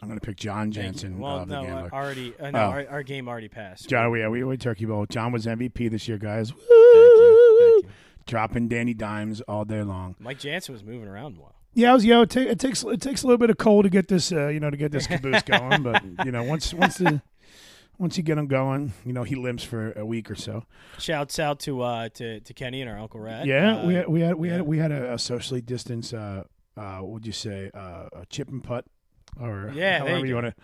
[0.00, 0.74] I'm going to pick John Thank.
[0.96, 1.90] Jansen Well, of the no, Gambler.
[1.92, 2.62] Already, uh, no, Oh.
[2.70, 3.88] our, our game already passed.
[3.88, 5.06] John, we, we, we Turkey Bowl.
[5.06, 6.50] John was MVP this year, guys.
[6.50, 7.58] Thank you.
[7.80, 7.90] Thank you.
[8.26, 10.14] Dropping Danny Dimes all day long.
[10.18, 11.54] Mike Jansen was moving around a while.
[11.72, 13.82] Yeah, I was, yo, it, ta- it takes it takes a little bit of coal
[13.82, 15.82] to get this, uh, you know, to get this caboose going.
[15.82, 17.20] But you know, once once the
[17.98, 20.64] once you get him going, you know, he limps for a week or so.
[20.98, 23.46] Shouts out to uh, to, to Kenny and our Uncle Rat.
[23.46, 24.54] Yeah, Uh, we had we had we yeah.
[24.54, 26.44] had we had a, a socially distanced, uh,
[26.76, 28.84] uh, what would you say, uh, a chip and putt,
[29.40, 30.54] or Yeah, however you you want to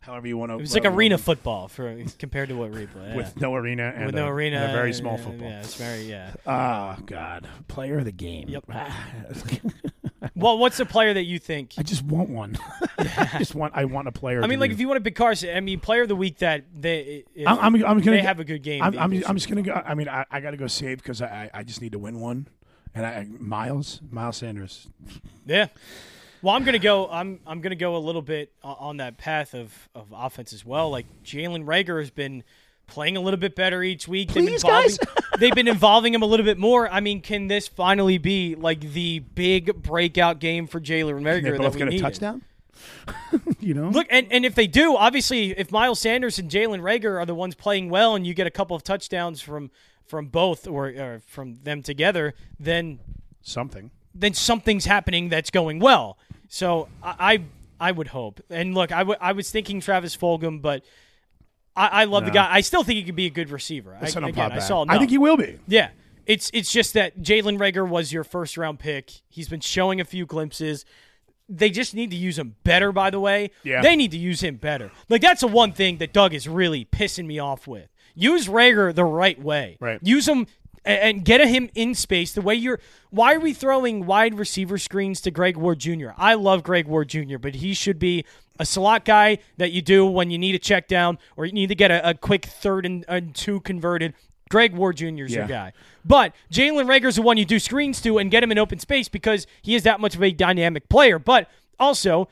[0.00, 0.54] however you want to.
[0.56, 3.08] It was like arena football for compared to what we play.
[3.08, 3.16] Yeah.
[3.16, 5.48] with no arena and with a, no arena, and a very small football.
[5.48, 6.32] Yeah, it's very yeah.
[6.46, 8.48] Oh God, player of the game.
[8.48, 8.64] Yep.
[10.36, 11.74] Well, what's the player that you think?
[11.78, 12.58] I just want one.
[12.98, 13.72] I just want.
[13.76, 14.42] I want a player.
[14.44, 16.16] I mean, like be- if you want to pick Carson, I mean, player of the
[16.16, 18.82] week that they I'm, I'm, I'm gonna they have a good game.
[18.82, 19.72] I'm, I'm, I'm just gonna go.
[19.72, 21.98] I mean, I, I got to go save because I, I I just need to
[21.98, 22.48] win one.
[22.94, 24.88] And I, Miles, Miles Sanders.
[25.44, 25.66] Yeah.
[26.42, 27.08] Well, I'm gonna go.
[27.10, 30.90] I'm I'm gonna go a little bit on that path of, of offense as well.
[30.90, 32.44] Like Jalen Reagor has been
[32.86, 34.32] playing a little bit better each week.
[34.32, 34.98] They've been involving- guys.
[35.38, 36.88] they've been involving him a little bit more.
[36.88, 41.50] I mean, can this finally be like the big breakout game for Jalen Reagor They
[41.52, 42.02] that both we get a needed?
[42.02, 42.42] touchdown.
[43.60, 47.20] you know, Look, and, and if they do, obviously, if Miles Sanders and Jalen Reagor
[47.20, 49.70] are the ones playing well, and you get a couple of touchdowns from
[50.04, 53.00] from both or, or from them together, then
[53.42, 53.90] something.
[54.14, 56.16] then something's happening that's going well.
[56.48, 57.40] So I
[57.80, 58.40] I, I would hope.
[58.50, 60.84] And look, I I was thinking Travis Fulgham, but
[61.76, 62.48] I, I love the guy.
[62.50, 63.96] I still think he could be a good receiver.
[64.00, 64.84] I, again, I saw.
[64.88, 65.58] I think he will be.
[65.68, 65.90] Yeah.
[66.26, 69.12] It's it's just that Jalen Reagor was your first round pick.
[69.28, 70.84] He's been showing a few glimpses.
[71.48, 73.52] They just need to use him better, by the way.
[73.62, 73.80] Yeah.
[73.80, 74.90] They need to use him better.
[75.08, 77.88] Like that's the one thing that Doug is really pissing me off with.
[78.16, 79.76] Use Reagor the right way.
[79.78, 80.00] Right.
[80.02, 80.46] Use him
[80.86, 82.80] and get him in space the way you're
[83.10, 86.10] why are we throwing wide receiver screens to Greg Ward Jr.?
[86.16, 88.24] I love Greg Ward Jr., but he should be
[88.58, 91.68] a slot guy that you do when you need a check down or you need
[91.68, 94.14] to get a, a quick third and, and two converted.
[94.48, 95.24] Greg Ward Jr.
[95.24, 95.72] is your guy.
[96.04, 99.08] But Jalen Reagor's the one you do screens to and get him in open space
[99.08, 101.18] because he is that much of a dynamic player.
[101.18, 102.28] But also,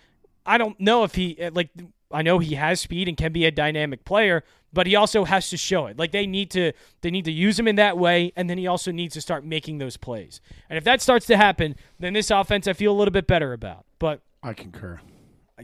[0.46, 1.70] I don't know if he like
[2.14, 5.50] I know he has speed and can be a dynamic player, but he also has
[5.50, 5.98] to show it.
[5.98, 8.66] Like they need to they need to use him in that way and then he
[8.66, 10.40] also needs to start making those plays.
[10.68, 13.52] And if that starts to happen, then this offense I feel a little bit better
[13.52, 13.84] about.
[13.98, 15.00] But I concur.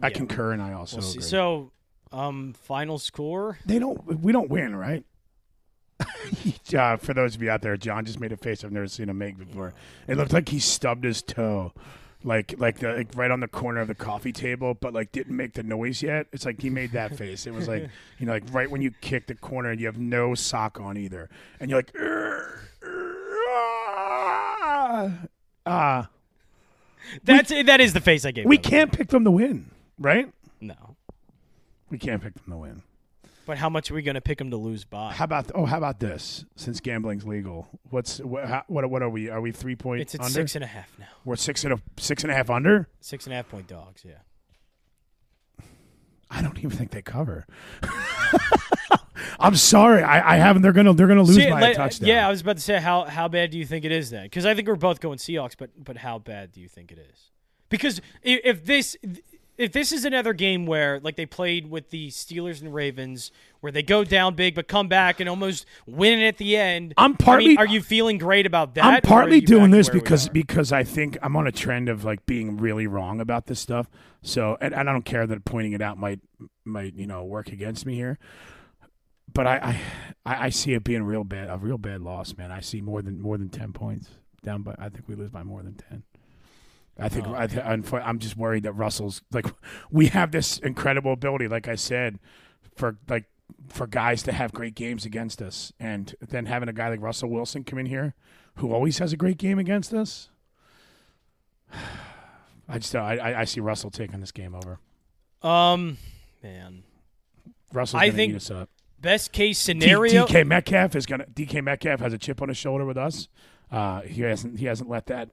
[0.02, 1.22] I concur, and I also we'll agree.
[1.22, 1.72] So,
[2.12, 3.58] um final score?
[3.66, 4.20] they don't.
[4.22, 5.04] We don't win, right?
[6.76, 9.08] uh, for those of you out there, John just made a face I've never seen
[9.08, 9.74] him make before.
[10.08, 11.72] It looked like he stubbed his toe,
[12.22, 15.36] like like the like right on the corner of the coffee table, but like didn't
[15.36, 16.26] make the noise yet.
[16.32, 17.46] It's like he made that face.
[17.46, 19.98] It was like you know, like right when you kick the corner and you have
[19.98, 23.38] no sock on either, and you're like, "Urgh, urgh,
[25.66, 26.10] ah."
[27.24, 28.44] That's that is the face I gave.
[28.44, 30.30] we can't pick them to win, right?
[30.60, 30.96] No.
[31.88, 32.82] We can't pick them to win.
[33.50, 35.12] But how much are we going to pick him to lose by?
[35.12, 35.66] How about oh?
[35.66, 36.44] How about this?
[36.54, 38.44] Since gambling's legal, what's what?
[38.44, 39.28] How, what, what are we?
[39.28, 40.32] Are we three point It's at under?
[40.32, 41.08] six and a half now.
[41.24, 42.88] We're six and a six and a half under.
[43.00, 44.04] Six and a half point dogs.
[44.06, 44.18] Yeah.
[46.30, 47.44] I don't even think they cover.
[49.40, 50.04] I'm sorry.
[50.04, 50.62] I, I haven't.
[50.62, 52.08] They're gonna they're gonna lose See, by like, a touchdown.
[52.08, 54.26] Yeah, I was about to say how how bad do you think it is then?
[54.26, 56.98] Because I think we're both going Seahawks, but but how bad do you think it
[57.00, 57.32] is?
[57.68, 58.96] Because if this
[59.60, 63.30] if this is another game where like they played with the Steelers and Ravens,
[63.60, 66.94] where they go down big but come back and almost win it at the end,
[66.96, 68.84] I'm I mean, partly- are you feeling great about that?
[68.84, 72.56] I'm partly doing this because because I think I'm on a trend of like being
[72.56, 73.90] really wrong about this stuff.
[74.22, 76.20] So and, and I don't care that pointing it out might
[76.64, 78.18] might you know work against me here.
[79.32, 79.80] But I, I
[80.24, 82.50] I I see it being real bad a real bad loss, man.
[82.50, 84.08] I see more than more than ten points
[84.42, 86.02] down, but I think we lose by more than ten.
[86.98, 89.46] I think Oh, I th- I'm just worried that Russell's like
[89.90, 92.18] we have this incredible ability, like I said,
[92.76, 93.24] for like
[93.68, 97.30] for guys to have great games against us, and then having a guy like Russell
[97.30, 98.14] Wilson come in here,
[98.56, 100.28] who always has a great game against us.
[102.68, 104.78] I just I I, I see Russell taking this game over.
[105.42, 105.96] um
[106.42, 106.82] man,
[107.72, 108.68] Russell's I think us up.
[109.00, 110.26] best case D- scenario.
[110.26, 113.28] DK Metcalf is gonna DK Metcalf has a chip on his shoulder with us.
[113.70, 115.30] Uh, he hasn't he hasn't let that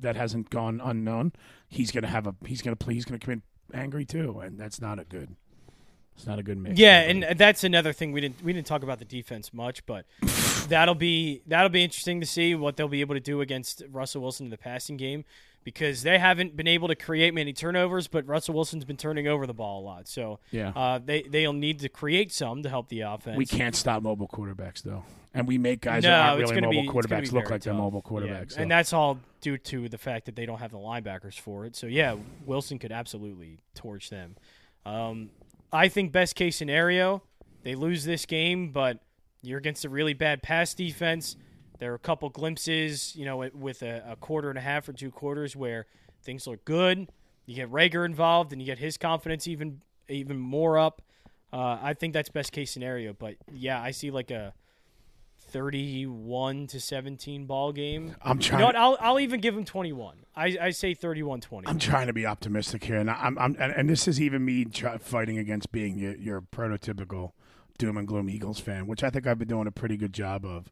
[0.00, 1.32] that hasn't gone unknown.
[1.68, 3.42] He's gonna have a he's gonna play he's gonna come in
[3.74, 5.36] angry too, and that's not a good.
[6.16, 6.78] It's not a good mix.
[6.78, 10.04] Yeah, and that's another thing we didn't we didn't talk about the defense much, but
[10.68, 14.22] that'll be that'll be interesting to see what they'll be able to do against Russell
[14.22, 15.24] Wilson in the passing game
[15.64, 19.46] because they haven't been able to create many turnovers, but Russell Wilson's been turning over
[19.46, 20.08] the ball a lot.
[20.08, 20.70] So Yeah.
[20.70, 23.36] uh, they they'll need to create some to help the offense.
[23.36, 25.04] we can't stop mobile quarterbacks though,
[25.34, 27.80] and we make guys no, that aren't really mobile be, quarterbacks look like they're tough.
[27.82, 28.52] mobile Yeah, quarterbacks.
[28.52, 28.62] so.
[28.62, 31.76] and that's all due to the fact that they don't have the linebackers for it.
[31.76, 34.36] So yeah, Wilson could absolutely torch them.
[34.86, 35.30] Um,
[35.72, 37.22] I think best case scenario,
[37.62, 38.98] they lose this game, but
[39.42, 41.36] you're against a really bad pass defense.
[41.80, 44.92] There are a couple glimpses, you know, with a, a quarter and a half or
[44.92, 45.86] two quarters where
[46.22, 47.08] things look good.
[47.46, 51.02] You get Reagor involved, and you get his confidence even even more up.
[51.52, 53.12] Uh, I think that's best case scenario.
[53.12, 54.52] But yeah, I see like a
[55.50, 58.14] 31 to 17 ball game.
[58.22, 58.60] I'm You trying.
[58.60, 58.76] know what?
[58.76, 60.18] I'll, I'll even give him 21.
[60.36, 61.66] I, I say 31 20.
[61.66, 64.64] I'm trying to be optimistic here, and I'm, I'm and, and this is even me
[64.66, 67.32] try, fighting against being your, your prototypical
[67.78, 70.44] doom and gloom Eagles fan, which I think I've been doing a pretty good job
[70.44, 70.70] of.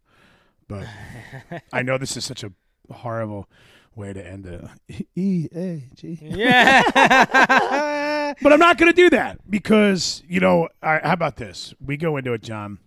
[0.68, 0.86] But
[1.72, 2.52] I know this is such a
[2.92, 3.48] horrible
[3.94, 5.06] way to end it.
[5.16, 6.18] E A G.
[6.20, 8.14] Yeah.
[8.42, 10.68] But I'm not going to do that because you know.
[10.82, 11.72] I, how about this?
[11.80, 12.78] We go into it, John.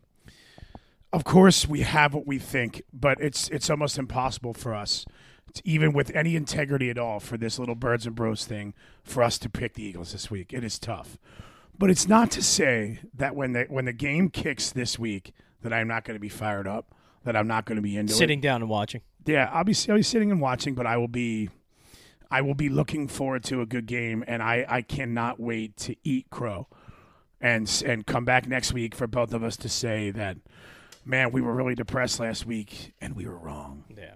[1.11, 5.03] Of course, we have what we think, but it's it's almost impossible for us,
[5.55, 9.23] to, even with any integrity at all, for this little birds and bros thing, for
[9.23, 10.53] us to pick the Eagles this week.
[10.53, 11.17] It is tough,
[11.75, 15.73] but it's not to say that when the when the game kicks this week, that
[15.73, 18.17] I'm not going to be fired up, that I'm not going to be into it.
[18.17, 19.01] Sitting down and watching.
[19.25, 21.49] Yeah, I'll be I'll be sitting and watching, but I will be
[22.31, 25.95] I will be looking forward to a good game, and I, I cannot wait to
[26.03, 26.67] eat crow,
[27.39, 30.37] and and come back next week for both of us to say that,
[31.05, 33.83] man, we were really depressed last week, and we were wrong.
[33.95, 34.13] Yeah.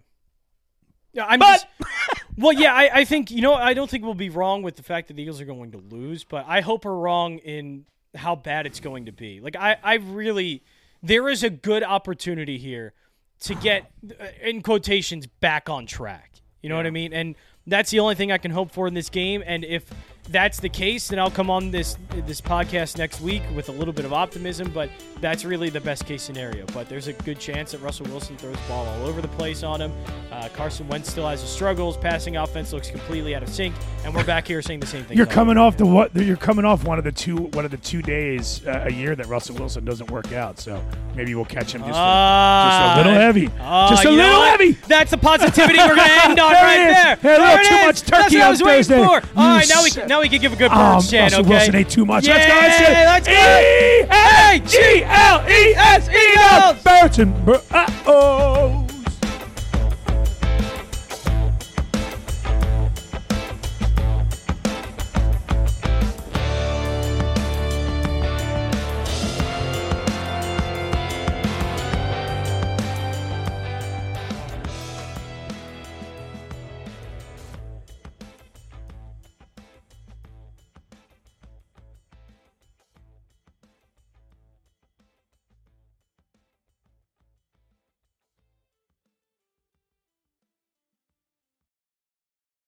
[1.13, 1.65] Yeah, I'm just,
[2.37, 4.83] well, yeah, I, I think you know I don't think we'll be wrong with the
[4.83, 7.85] fact that the Eagles are going to lose, but I hope we're wrong in
[8.15, 9.39] how bad it's going to be.
[9.39, 10.63] Like I, I really,
[11.05, 12.93] there is a good opportunity here
[13.41, 16.31] to get, uh, in quotations, back on track.
[16.61, 17.13] You know what I mean?
[17.13, 17.35] And
[17.67, 19.43] that's the only thing I can hope for in this game.
[19.45, 19.89] And if
[20.29, 23.93] that's the case, then I'll come on this this podcast next week with a little
[23.93, 24.71] bit of optimism.
[24.73, 24.89] But
[25.21, 26.65] that's really the best case scenario.
[26.67, 29.63] But there's a good chance that Russell Wilson throws the ball all over the place
[29.63, 29.91] on him.
[30.31, 31.97] Uh, Carson Wentz still has his struggles.
[31.97, 33.73] Passing offense looks completely out of sync,
[34.03, 35.17] and we're back here saying the same thing.
[35.17, 36.15] You're coming off the what?
[36.15, 39.15] You're coming off one of the two one of the two days uh, a year
[39.15, 40.59] that Russell Wilson doesn't work out.
[40.59, 40.81] So
[41.15, 44.41] maybe we'll catch him just, a, just Ah, a little heavy, ah, just a little
[44.43, 44.71] heavy.
[44.87, 47.15] That's the positivity we're going to end on There right there.
[47.17, 47.85] Hey, a little There it too is.
[47.85, 49.03] much That's turkey what I was waiting Thursday.
[49.05, 49.39] for.
[49.39, 51.33] All right, now we s- now we can give a good Um, Burns chant.
[51.33, 51.49] Russell okay.
[51.49, 52.25] Wilson ate too much.
[52.25, 52.55] Yeah, Let's go.
[52.55, 53.05] Let's do it.
[53.05, 53.33] let's go.
[53.35, 56.83] E A G L E S Eagles.
[56.83, 57.45] Burton.
[57.45, 57.85] Bur- uh,